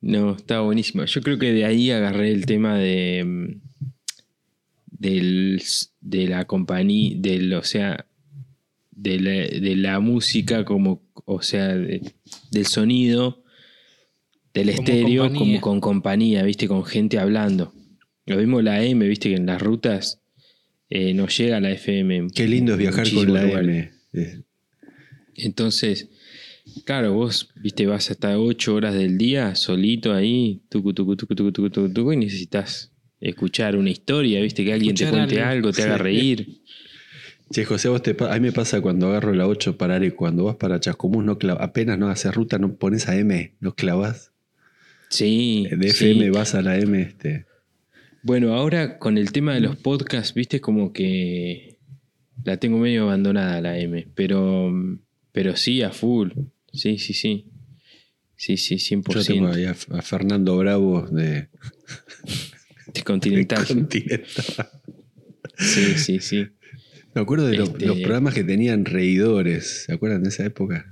[0.00, 1.04] No, está buenísimo.
[1.04, 3.58] Yo creo que de ahí agarré el tema de.
[4.98, 5.62] Del,
[6.00, 7.14] de la compañía.
[7.18, 8.06] Del, o sea.
[8.90, 11.02] De la, de la música como.
[11.24, 12.02] O sea, de-
[12.50, 13.42] del sonido.
[14.54, 15.38] Del Como estéreo compañía.
[15.38, 16.66] como con compañía, ¿viste?
[16.68, 17.72] Con gente hablando.
[18.26, 19.28] Lo mismo la M, ¿viste?
[19.30, 20.20] Que en las rutas.
[20.90, 22.28] eh, no llega la FM.
[22.34, 23.42] Qué lindo es viajar con la.
[23.44, 23.90] M.
[24.14, 24.40] Eh,
[25.36, 26.08] Entonces,
[26.84, 31.52] claro, vos, viste, vas hasta 8 horas del día solito ahí, tucu, tucu, tucu, tucu,
[31.52, 32.90] tucu, tucu, tucu, y necesitas
[33.20, 35.68] escuchar una historia, viste, que alguien te cuente algo.
[35.68, 36.02] algo, te haga Sí.
[36.02, 36.60] reír.
[37.50, 40.44] Che, José, vos te a mí me pasa cuando agarro la 8 para y cuando
[40.44, 44.32] vas para Chascomús, no apenas no haces ruta, no pones a M, no clavas.
[45.08, 45.66] Sí.
[45.70, 46.10] De sí.
[46.10, 47.00] FM vas a la M.
[47.00, 47.46] Este.
[48.22, 51.78] Bueno, ahora con el tema de los podcasts, viste, como que
[52.44, 54.70] la tengo medio abandonada la M, pero,
[55.32, 56.30] pero sí, a full.
[56.72, 57.46] Sí, sí, sí.
[58.36, 59.54] Sí, sí, Yo tengo 100%.
[59.54, 61.48] ahí a, a Fernando Bravo de,
[62.98, 63.66] De Continental.
[65.58, 66.46] Sí, sí, sí.
[67.14, 69.84] Me acuerdo de los, Este- los programas que tenían reidores.
[69.86, 70.86] ¿Se acuerdan de esa época?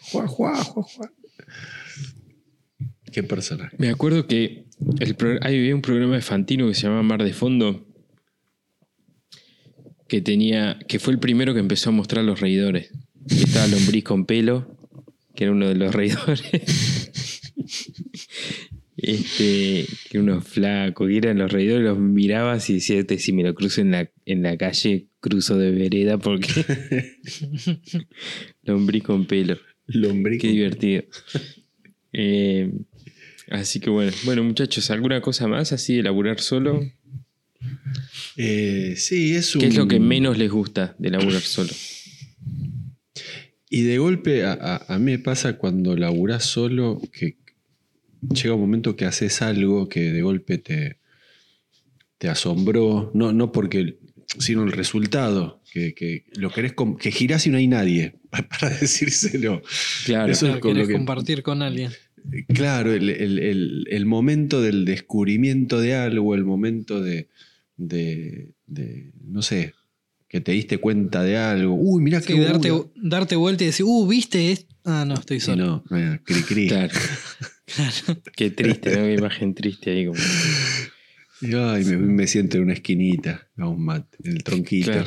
[0.00, 1.12] Juá, juá, juá, juá.
[3.12, 3.76] Qué personaje.
[3.78, 4.64] Me acuerdo que
[5.00, 7.86] el pro- había un programa de Fantino que se llamaba Mar de Fondo.
[10.08, 10.78] Que tenía.
[10.88, 12.90] que fue el primero que empezó a mostrar los reidores.
[13.28, 14.76] Y estaba Lombriz con pelo,
[15.34, 16.40] que era uno de los reidores.
[19.02, 19.86] Este.
[20.10, 23.54] que unos flacos, que eran los reidores, los mirabas y decías, "Este, si me lo
[23.54, 26.54] cruzo en la, en la calle, cruzo de vereda porque.
[28.62, 29.58] Lombriz con pelo.
[30.40, 31.04] Qué divertido.
[32.12, 32.70] Eh,
[33.50, 36.82] así que bueno, bueno muchachos, ¿alguna cosa más así de laburar solo?
[38.36, 39.60] Eh, sí, es un.
[39.60, 41.70] ¿Qué es lo que menos les gusta de laburar solo?
[43.68, 47.36] Y de golpe, a, a- a mí me pasa cuando laburás solo que
[48.34, 50.98] llega un momento que haces algo que de golpe te,
[52.18, 53.10] te asombró.
[53.14, 53.98] No, no porque.
[54.38, 55.58] sino el resultado.
[55.72, 56.74] Que, que lo querés.
[56.98, 58.14] que girás y no hay nadie.
[58.30, 59.62] Para decírselo.
[60.04, 61.92] Claro, Eso es Claro, con lo querés que- compartir con alguien.
[62.52, 67.28] Claro, el, el- el- el momento del descubrimiento de algo, el momento de,
[67.78, 69.72] de- de, no sé,
[70.28, 71.74] que te diste cuenta de algo.
[71.74, 74.52] Uy, mirá Sí, qué darte, darte vuelta y decir, uh, ¿viste?
[74.52, 74.74] esto?
[74.84, 75.64] Ah, no, estoy Y solo.
[75.66, 76.68] no, mira, cri, cri.
[76.68, 76.92] claro.
[78.36, 79.02] Qué triste, ¿no?
[79.04, 80.06] Qué imagen triste ahí.
[80.06, 80.18] Como...
[81.42, 84.92] Y, ay, me, me siento en una esquinita, a un mate, en el tronquito.
[84.92, 85.06] Claro.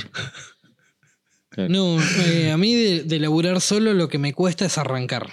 [1.50, 1.70] Claro.
[1.72, 5.30] No, eh, a mí de, de laburar solo lo que me cuesta es arrancar.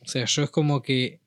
[0.00, 1.20] O sea, yo es como que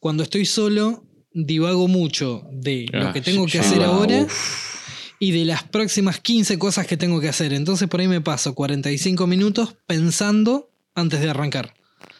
[0.00, 3.58] cuando estoy solo divago mucho de lo Ah, que tengo que sí.
[3.58, 4.74] hacer Ah, ahora uf.
[5.20, 7.52] y de las próximas 15 cosas que tengo que hacer.
[7.52, 11.74] Entonces por ahí me paso 45 minutos pensando antes de arrancar.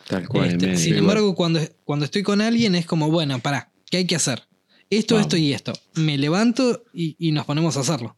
[0.08, 0.50] Tal cual.
[0.50, 4.16] Este, sin embargo, cuando, cuando estoy con alguien es como, bueno, pará, ¿qué hay que
[4.16, 4.42] hacer?
[4.90, 5.26] Esto, Vamos.
[5.26, 5.72] esto y esto.
[5.94, 8.16] Me levanto y, y nos ponemos a hacerlo.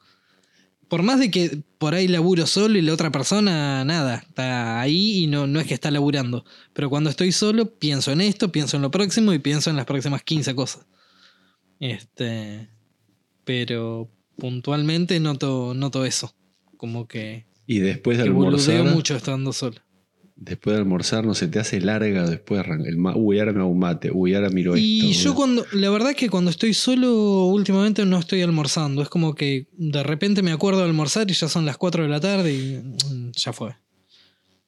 [0.89, 5.25] Por más de que por ahí laburo solo y la otra persona, nada, está ahí
[5.25, 6.45] y no, no es que está laburando.
[6.73, 9.85] Pero cuando estoy solo, pienso en esto, pienso en lo próximo y pienso en las
[9.85, 10.87] próximas 15 cosas.
[11.79, 12.71] Este.
[13.45, 16.35] Pero puntualmente noto, noto eso.
[16.79, 19.77] Como que, Y después de que almorzar, mucho estando solo.
[20.41, 22.65] Después de almorzar, no se te hace larga después.
[22.67, 24.11] El Uy, ahora me hago un mate.
[24.13, 25.25] Uy, ahora miro Y esto.
[25.25, 29.03] yo cuando, la verdad que cuando estoy solo últimamente no estoy almorzando.
[29.03, 32.09] Es como que de repente me acuerdo de almorzar y ya son las 4 de
[32.09, 33.75] la tarde y mm, ya fue.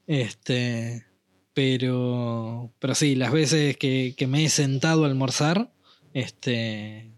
[0.07, 1.07] Este,
[1.55, 5.73] pero, pero sí, las veces que, que me he sentado a almorzar,
[6.15, 7.13] este,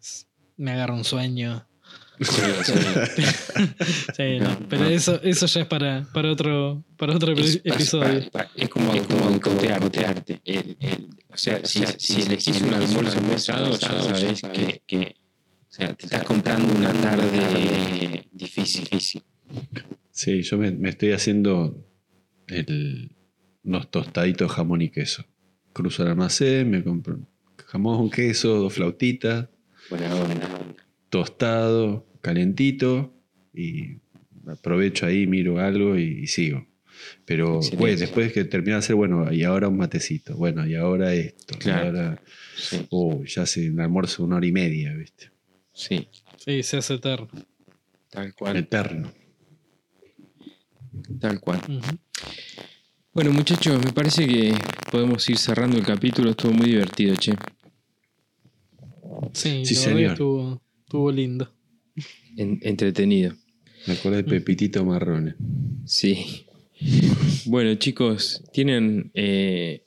[0.56, 1.66] me agarra un sueño.
[4.16, 8.30] Sí, no, pero eso, eso ya es para, para otro, para otro Es, episodio.
[8.30, 10.40] pa- pa- es como, es como boicotearte.
[10.44, 15.16] El- el- o sea, si, si elegís un almuerzo pesado, ya sabes que, que
[15.68, 18.88] o sea, te estás comprando una tarde difícil.
[20.10, 21.84] Sí, yo me, me estoy haciendo
[22.48, 23.10] el-
[23.64, 25.24] unos tostaditos de jamón y queso.
[25.72, 27.18] Cruzo el almacén, me compro
[27.66, 29.48] jamón, queso, dos flautitas,
[29.88, 30.48] Buena onda.
[31.08, 33.12] tostado, calentito
[33.52, 33.98] y
[34.46, 36.66] aprovecho ahí, miro algo y, y sigo.
[37.24, 37.76] Pero Excelente.
[37.78, 41.54] pues, después que termina de hacer, bueno, y ahora un matecito, bueno, y ahora esto,
[41.56, 41.86] y Claro.
[41.88, 42.22] ahora,
[42.56, 45.30] Sí, uy, ya hace un almuerzo una hora y media, ¿viste?
[45.72, 47.28] sí, Sí, se hace eterno.
[48.10, 48.56] tal cual.
[48.56, 49.12] Eterno.
[51.20, 51.60] Tal cual.
[53.14, 54.54] Bueno, muchachos, me parece que
[54.90, 56.30] podemos ir cerrando el capítulo.
[56.30, 57.32] Estuvo muy divertido, che.
[59.32, 60.10] Sí, Sí, la verdad que señor.
[60.12, 61.52] estuvo, estuvo lindo.
[62.36, 63.34] En- entretenido.
[63.86, 65.34] Me acordé de Pepitito Marrone.
[65.84, 66.46] Sí.
[67.46, 69.10] Bueno, chicos, tienen.
[69.14, 69.84] eh,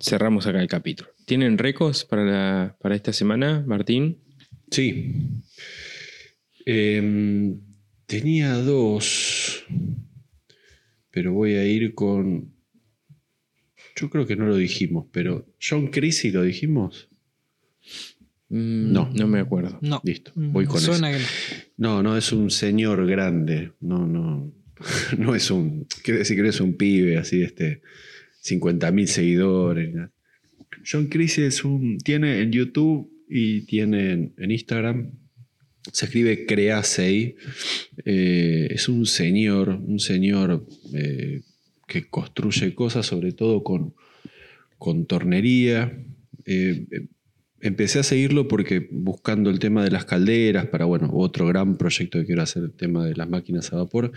[0.00, 1.10] cerramos acá el capítulo.
[1.26, 4.18] ¿Tienen récords para, la- para esta semana, Martín?
[4.70, 5.12] Sí.
[6.66, 7.60] Em,
[8.06, 9.64] tenía dos,
[11.10, 12.52] pero voy a ir con...
[13.96, 17.08] Yo creo que no lo dijimos, pero John Creasy lo dijimos.
[18.50, 19.10] Mm, No.
[19.14, 19.78] No me acuerdo.
[19.80, 20.00] No.
[20.04, 20.92] Listo, Mm, voy con eso.
[20.92, 21.18] Suena que
[21.78, 22.02] no.
[22.02, 23.72] No, es un señor grande.
[23.80, 24.52] No, no.
[25.18, 25.86] No es un.
[26.02, 27.80] Quiere decir que no es un pibe así, este.
[28.44, 29.94] 50.000 seguidores.
[30.90, 31.98] John Creasy es un.
[31.98, 35.10] Tiene en YouTube y tiene en, en Instagram.
[35.92, 37.36] Se escribe Creasey.
[38.04, 41.42] Eh, es un señor, un señor eh,
[41.86, 43.94] que construye cosas, sobre todo con,
[44.78, 46.02] con tornería.
[46.46, 46.86] Eh,
[47.60, 52.18] empecé a seguirlo porque buscando el tema de las calderas, para bueno, otro gran proyecto
[52.18, 54.12] que quiero hacer, el tema de las máquinas a vapor,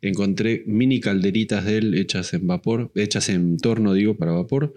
[0.00, 4.74] encontré mini calderitas de él hechas en vapor, hechas en torno, digo, para vapor.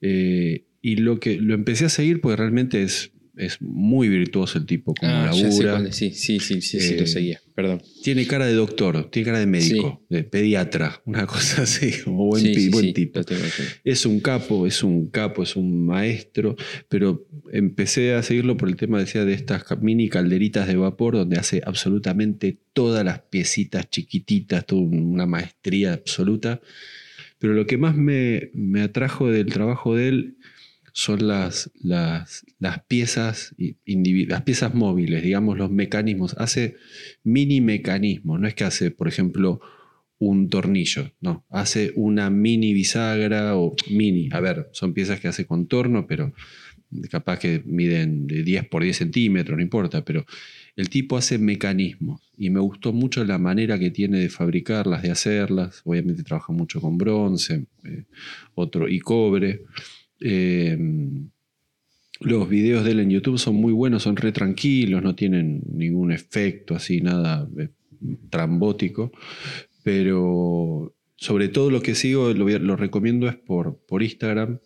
[0.00, 4.66] Eh, y lo que lo empecé a seguir porque realmente es, es muy virtuoso el
[4.66, 5.92] tipo, como Ah, ya sé labura.
[5.92, 7.40] Sí, sí, sí, sí, sí, Eh, lo seguía.
[7.54, 7.82] Perdón.
[8.02, 12.42] Tiene cara de doctor, tiene cara de médico, de pediatra, una cosa así, como buen,
[12.42, 13.18] Sí, tipo.
[13.18, 13.70] lo tengo, lo tengo.
[13.84, 16.56] Es un capo, es un capo, es un maestro,
[16.88, 21.38] pero empecé a seguirlo por el tema, decía, de estas mini calderitas de vapor donde
[21.38, 26.60] hace absolutamente todas las piecitas chiquititas, toda una maestría absoluta.
[27.38, 30.36] Pero lo que más me, me atrajo del trabajo de él
[30.96, 32.42] son las, las,
[32.88, 33.54] piezas
[33.86, 36.34] las piezas móviles, digamos, los mecanismos.
[36.38, 36.76] Hace
[37.22, 39.60] mini mecanismos, no es que hace, por ejemplo,
[40.18, 45.44] un tornillo, no, hace una mini bisagra o mini, a ver, son piezas que hace
[45.44, 46.32] contorno, pero
[47.10, 50.24] capaz que miden de 10 por 10 centímetros, no importa, pero
[50.76, 55.10] el tipo hace mecanismos y me gustó mucho la manera que tiene de fabricarlas, de
[55.10, 58.04] hacerlas, obviamente trabaja mucho con bronce, eh,
[58.54, 59.64] otro y cobre.
[60.20, 60.78] Eh,
[62.20, 66.12] los videos de él en YouTube son muy buenos, son re tranquilos, no tienen ningún
[66.12, 67.68] efecto así, nada eh,
[68.30, 69.12] trambótico.
[69.82, 74.60] Pero sobre todo lo que sigo, lo, lo recomiendo es por, por Instagram,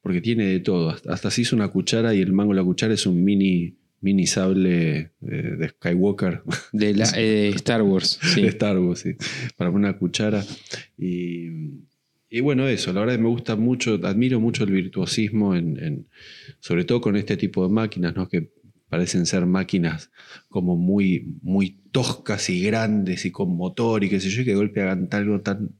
[0.00, 0.90] porque tiene de todo.
[0.90, 3.76] Hasta, hasta se hizo una cuchara y el mango de la cuchara es un mini,
[4.00, 6.42] mini sable eh, de Skywalker.
[6.72, 8.42] De la, eh, Star Wars, sí.
[8.42, 9.16] de Star Wars, sí,
[9.56, 10.44] para una cuchara.
[10.96, 11.48] Y,
[12.30, 16.08] y bueno, eso, la verdad que me gusta mucho, admiro mucho el virtuosismo, en, en-
[16.60, 18.28] sobre todo con este tipo de máquinas, ¿no?
[18.28, 18.52] que
[18.88, 20.10] parecen ser máquinas
[20.48, 24.50] como muy, muy toscas y grandes y con motor y qué sé yo, y que
[24.52, 25.70] de golpe hagan algo tan,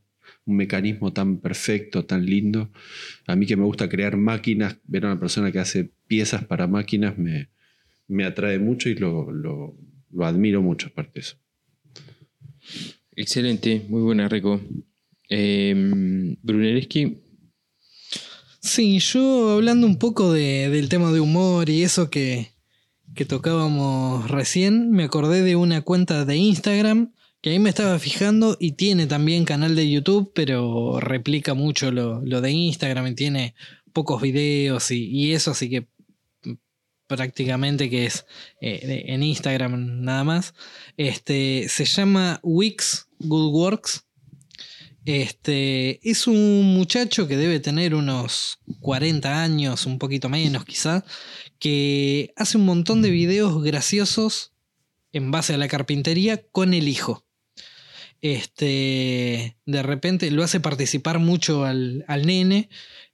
[0.46, 2.70] un mecanismo tan perfecto, tan lindo.
[3.26, 6.66] A mí que me gusta crear máquinas, ver a una persona que hace piezas para
[6.66, 7.48] máquinas me,
[8.08, 9.76] me atrae mucho y lo, lo,
[10.12, 11.36] lo admiro mucho aparte de eso.
[13.16, 14.60] Excelente, muy buena, Rico.
[15.28, 15.74] Eh,
[16.42, 17.18] Brunelleschi,
[18.60, 22.52] Sí, yo hablando un poco de- del tema de humor y eso que,
[23.14, 28.56] que tocábamos recién, me acordé de una cuenta de Instagram que ahí me estaba fijando
[28.58, 33.54] y tiene también canal de YouTube, pero replica mucho lo, lo de Instagram y tiene
[33.92, 35.88] pocos videos y, y eso, así que
[37.06, 38.26] prácticamente que es
[38.60, 40.54] eh, en Instagram nada más.
[40.96, 44.04] Este, se llama Wix Good Works.
[45.08, 51.02] Este es un muchacho que debe tener unos 40 años, un poquito menos quizá,
[51.58, 54.52] que hace un montón de videos graciosos
[55.14, 57.24] en base a la carpintería con el hijo.
[58.20, 62.68] Este, de repente lo hace participar mucho al, al nene,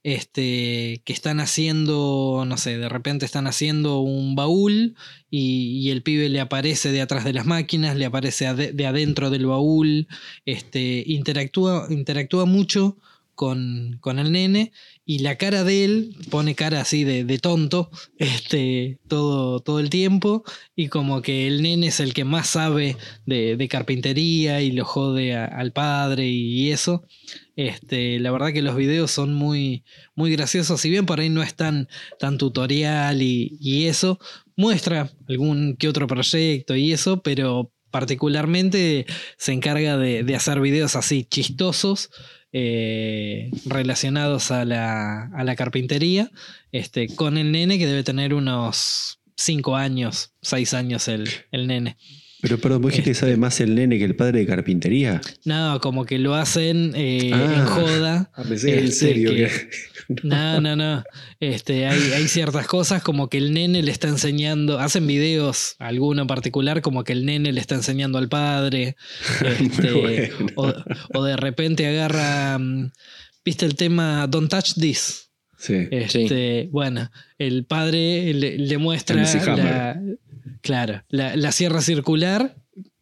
[0.05, 4.95] este, que están haciendo, no sé, de repente están haciendo un baúl
[5.31, 9.31] y, y el pibe le aparece de atrás de las máquinas, le aparece de adentro
[9.31, 10.07] del baúl,
[10.45, 12.97] este, interactúa, interactúa mucho
[13.35, 14.71] con, con el nene
[15.05, 19.89] y la cara de él pone cara así de, de tonto este, todo, todo el
[19.89, 20.43] tiempo
[20.75, 24.85] y como que el nene es el que más sabe de, de carpintería y lo
[24.85, 27.03] jode al padre y eso.
[27.55, 31.41] Este, la verdad que los videos son muy, muy graciosos, si bien por ahí no
[31.41, 31.87] es tan,
[32.19, 34.19] tan tutorial y, y eso,
[34.57, 39.05] muestra algún que otro proyecto y eso, pero particularmente
[39.37, 42.09] se encarga de, de hacer videos así chistosos
[42.57, 46.31] eh, relacionados a la, a la carpintería,
[46.71, 51.97] este, con el nene que debe tener unos 5 años, 6 años el, el nene.
[52.41, 55.19] Pero perdón, ¿vos dijiste que sabe más el nene que el padre de carpintería?
[55.43, 57.55] No, como que lo hacen eh, Ah.
[57.57, 58.31] en joda.
[58.33, 59.31] Ah, pensé que era en Este, serio.
[59.31, 59.69] que- que-
[60.23, 61.03] No, no, no.
[61.39, 66.21] Este, hay, hay ciertas cosas como que el nene le está enseñando, hacen videos, alguno
[66.21, 68.95] en particular, como que el nene le está enseñando al padre.
[69.59, 70.53] Este, Bueno.
[70.55, 70.73] o,
[71.13, 72.91] o de repente agarra, mm,
[73.43, 75.31] ¿viste el tema Don't Touch This?
[75.57, 75.87] Sí.
[75.91, 79.99] Este, Bueno, el padre le, le muestra la,
[80.61, 82.55] claro, la, la sierra circular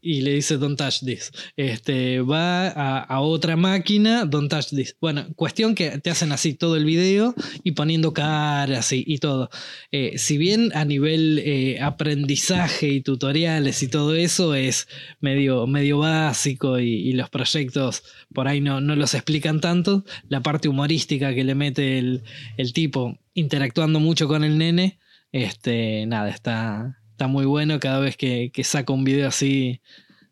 [0.04, 1.32] y le dice Don't touch this.
[1.56, 4.98] Este, va a, otra máquina, Don't touch this.
[5.00, 7.34] Bueno, cuestión que te hacen así todo el video
[7.64, 9.50] y poniendo caras y, y todo.
[9.92, 14.88] Eh, si bien a nivel eh, aprendizaje y tutoriales y todo eso es
[15.22, 20.42] medio, medio básico y, y los proyectos por ahí no, no los explican tanto, la
[20.42, 22.24] parte humorística que le mete el,
[22.58, 25.00] el tipo interactuando mucho con el nene,
[25.32, 27.80] este, nada, está, está muy bueno.
[27.80, 29.80] Cada vez que, que saco un video así,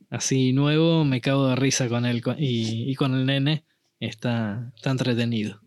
[0.10, 3.64] así nuevo, me cago de risa con él con- y, y con el nene.
[4.02, 5.62] Está, está entretenido.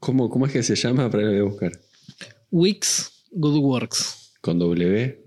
[0.00, 1.10] ¿Cómo, ¿Cómo es que se llama?
[1.10, 1.72] Para ir a buscar.
[2.50, 4.34] Wix Good Works.
[4.42, 5.18] Con W.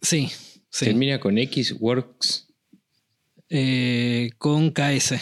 [0.00, 0.30] Sí,
[0.70, 0.84] sí.
[0.86, 2.48] termina con X Works.
[3.50, 5.16] Eh, con KS.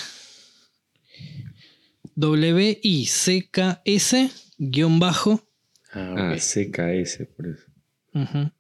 [2.14, 5.42] W-I-C-K-S guion bajo
[5.92, 6.38] Ah, Ah, ok.
[6.38, 7.64] CKS, por eso.
[8.12, 8.52] W-I-C-K-S-Good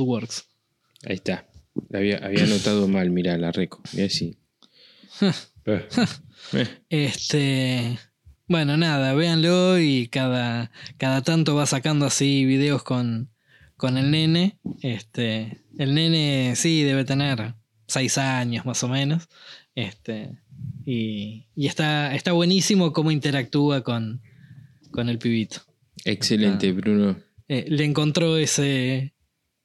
[0.00, 0.48] Works.
[1.04, 1.46] Ahí está.
[1.92, 3.82] Había, había anotado mal, mirá, la reco.
[3.92, 4.38] Mirá si.
[5.64, 5.86] Eh,
[6.90, 7.96] Este.
[8.48, 13.30] Bueno, nada, véanlo y cada, cada tanto va sacando así videos con,
[13.76, 14.58] con el nene.
[14.80, 15.62] Este.
[15.78, 17.54] El nene sí debe tener
[17.86, 19.28] seis años más o menos.
[19.76, 20.36] Este.
[20.84, 24.20] Y, y está, está buenísimo cómo interactúa con,
[24.90, 25.62] con el pibito.
[26.04, 26.72] Excelente.
[26.72, 27.16] Bruno.
[27.48, 29.14] Eh, le encontró ese,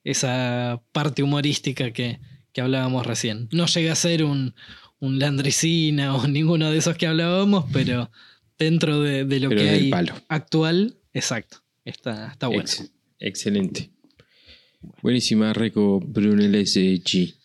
[0.03, 2.19] esa parte humorística que,
[2.53, 3.47] que hablábamos recién.
[3.51, 4.53] No llega a ser un,
[4.99, 8.09] un Landricina o ninguno de esos que hablábamos, pero
[8.57, 10.13] dentro de, de lo Pero que hay palo.
[10.27, 11.57] actual, exacto.
[11.85, 12.63] Está, está bueno.
[12.63, 13.89] Ex- excelente.
[15.01, 17.35] Buenísima, Reco Bruneles G.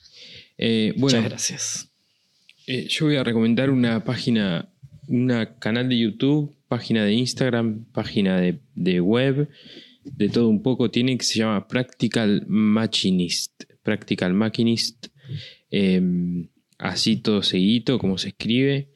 [0.59, 1.89] Eh, bueno, Muchas gracias.
[2.67, 4.69] eh, yo voy a recomendar una página,
[5.09, 5.29] un
[5.59, 9.51] canal de YouTube, página de Instagram, página de, de web,
[10.05, 10.91] de todo un poco.
[10.91, 13.65] Tiene que se llama Practical Machinist.
[13.83, 15.09] Practical Machinist.
[15.71, 16.01] eh,
[16.79, 18.89] así todo seguidito, como se escribe.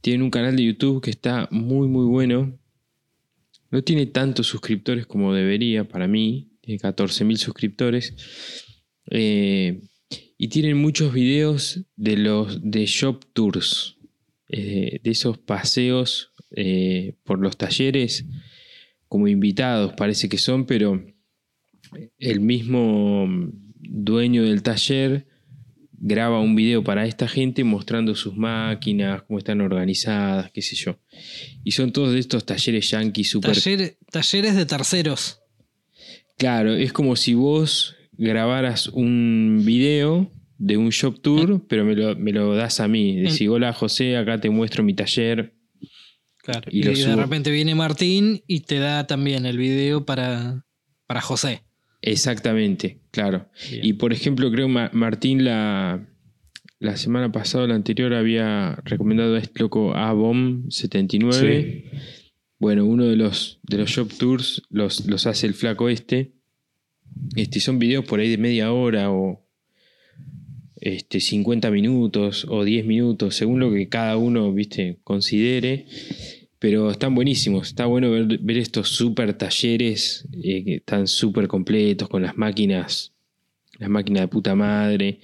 [0.00, 2.56] Tiene un canal de YouTube que está muy, muy bueno.
[3.72, 6.52] No tiene tantos suscriptores como debería para mí.
[6.60, 8.14] Tiene 14.000 suscriptores.
[9.10, 9.80] Eh,
[10.38, 13.94] y tienen muchos videos de los de shop tours.
[14.48, 18.24] eh, de esos paseos eh, por los talleres.
[19.08, 21.00] Como invitados parece que son, pero
[22.18, 23.28] el mismo
[23.78, 25.26] dueño del taller
[25.98, 30.98] graba un video para esta gente mostrando sus máquinas, cómo están organizadas, qué sé yo.
[31.64, 35.40] Y son todos de estos talleres yankees super Taller- talleres de terceros.
[36.36, 42.16] Claro, es como si vos grabaras un video de un shop tour, pero me lo,
[42.16, 43.16] me lo das a mí.
[43.16, 45.54] Decís, hola José, acá te muestro mi taller.
[46.46, 46.70] Claro.
[46.70, 47.16] Y de subo.
[47.16, 50.64] repente viene Martín y te da también el video para,
[51.08, 51.64] para José.
[52.02, 53.48] Exactamente, claro.
[53.68, 53.84] Bien.
[53.84, 56.06] Y por ejemplo, creo Ma- Martín la,
[56.78, 61.32] la semana pasada o la anterior había recomendado a este loco A-Bomb79.
[61.32, 61.84] Sí.
[62.60, 66.32] Bueno, uno de los, de los shop tours los, los hace el flaco este.
[67.34, 69.44] Este, son videos por ahí de media hora o
[70.80, 75.86] este, 50 minutos o 10 minutos, según lo que cada uno viste, considere.
[76.66, 77.68] Pero están buenísimos.
[77.68, 83.14] Está bueno ver, estos super talleres eh, que están súper completos con las máquinas,
[83.78, 85.20] las máquinas de puta madre.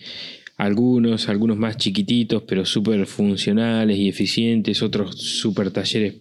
[0.57, 4.85] Algunos, algunos más chiquititos, pero súper funcionales y eficientes.
[4.85, 6.21] Otros super talleres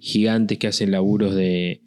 [0.00, 1.82] gigantes que hacen laburos de,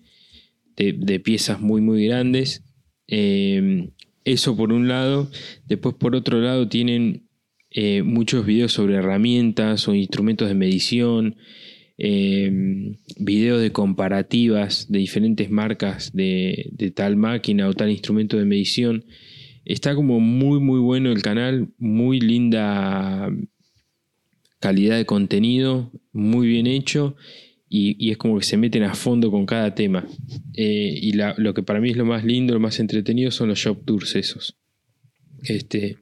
[0.78, 2.64] de, piezas muy, muy grandes.
[3.08, 3.90] Eh,
[4.24, 5.30] eso por un lado.
[5.68, 7.28] Después por otro lado tienen
[7.70, 11.36] eh, muchos videos sobre herramientas o instrumentos de medición.
[12.02, 19.04] Eh, videos de comparativas de diferentes marcas de, tal máquina o tal instrumento de medición.
[19.66, 23.30] Está como muy muy bueno el canal, muy linda
[24.62, 27.18] calidad de contenido, muy bien hecho
[27.68, 30.08] y, es como que se meten a fondo con cada tema.
[30.54, 33.60] Eh, y lo que para mí es lo más lindo, lo más entretenido son los
[33.60, 34.56] shop tours esos.
[35.44, 35.98] Este,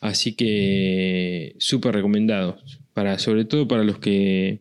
[0.00, 4.60] así que súper recomendados, para, sobre todo para los que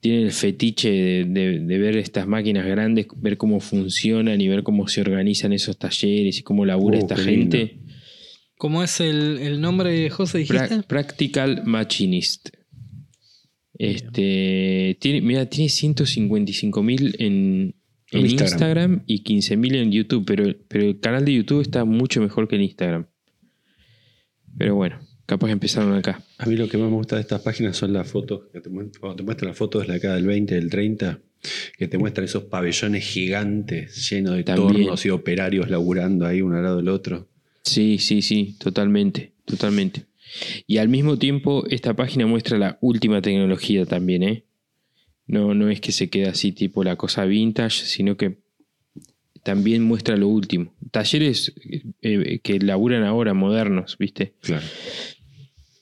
[0.00, 4.62] tienen el fetiche de, de- de ver estas máquinas grandes, ver cómo funcionan y ver
[4.62, 7.56] cómo se organizan esos talleres y cómo labura Uh, esta lindo.
[7.56, 7.78] gente.
[8.56, 10.38] ¿Cómo es el, el nombre, José?
[10.38, 10.58] ¿Dijiste?
[10.78, 12.48] Pra- Practical Machinist.
[13.74, 17.74] Este, tiene, mira, tiene 155 mil en,
[18.10, 18.48] en En Instagram.
[18.52, 19.02] Instagram.
[19.06, 22.56] y 15 mil en YouTube, pero, pero el canal de YouTube está mucho mejor que
[22.56, 23.06] el Instagram.
[24.56, 24.98] Pero bueno,
[25.28, 26.22] capaz empezaron acá.
[26.38, 28.70] A mí lo que más me gusta de estas páginas son las fotos, que te,
[28.70, 31.20] mu- cuando te muestran las fotos de la década del 20, del 30,
[31.76, 34.72] que te muestran esos pabellones gigantes llenos de También.
[34.86, 37.28] tornos y operarios laburando ahí uno al lado del otro.
[37.62, 40.06] Sí, sí, sí, totalmente, totalmente.
[40.66, 44.44] Y al mismo tiempo, esta página muestra la última tecnología también, ¿eh?
[45.26, 48.38] No, no es que se quede así tipo la cosa vintage, sino que
[49.42, 50.74] también muestra lo último.
[50.90, 51.52] Talleres
[52.02, 54.34] eh, que laburan ahora, modernos, ¿viste?
[54.40, 54.64] Claro.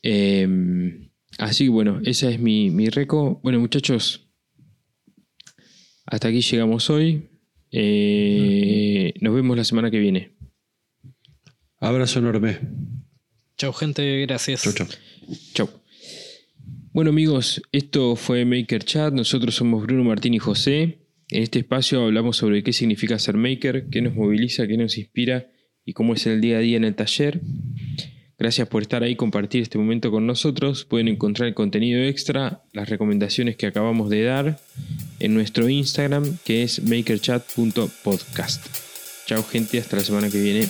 [0.08, 3.40] Eh, así que bueno, esa es mi, mi reco.
[3.42, 4.30] Bueno, muchachos,
[6.04, 7.28] hasta aquí llegamos hoy.
[7.72, 10.36] Eh, nos vemos la semana que viene.
[11.78, 12.60] Abrazo enorme.
[13.58, 14.62] Chau, gente, gracias.
[14.62, 14.86] Chau, chau.
[15.54, 15.68] Chau.
[16.92, 21.08] Bueno amigos, esto fue Maker Chat, nosotros somos Bruno Martín y José.
[21.30, 25.50] En este espacio hablamos sobre qué significa ser maker, qué nos moviliza, qué nos inspira
[25.84, 27.40] y cómo es el día a día en el taller.
[28.38, 30.84] Gracias por estar ahí y compartir este momento con nosotros.
[30.84, 34.58] Pueden encontrar el contenido extra, las recomendaciones que acabamos de dar
[35.20, 38.66] en nuestro Instagram que es makerchat.podcast.
[39.26, 40.68] Chao gente, hasta la semana que viene.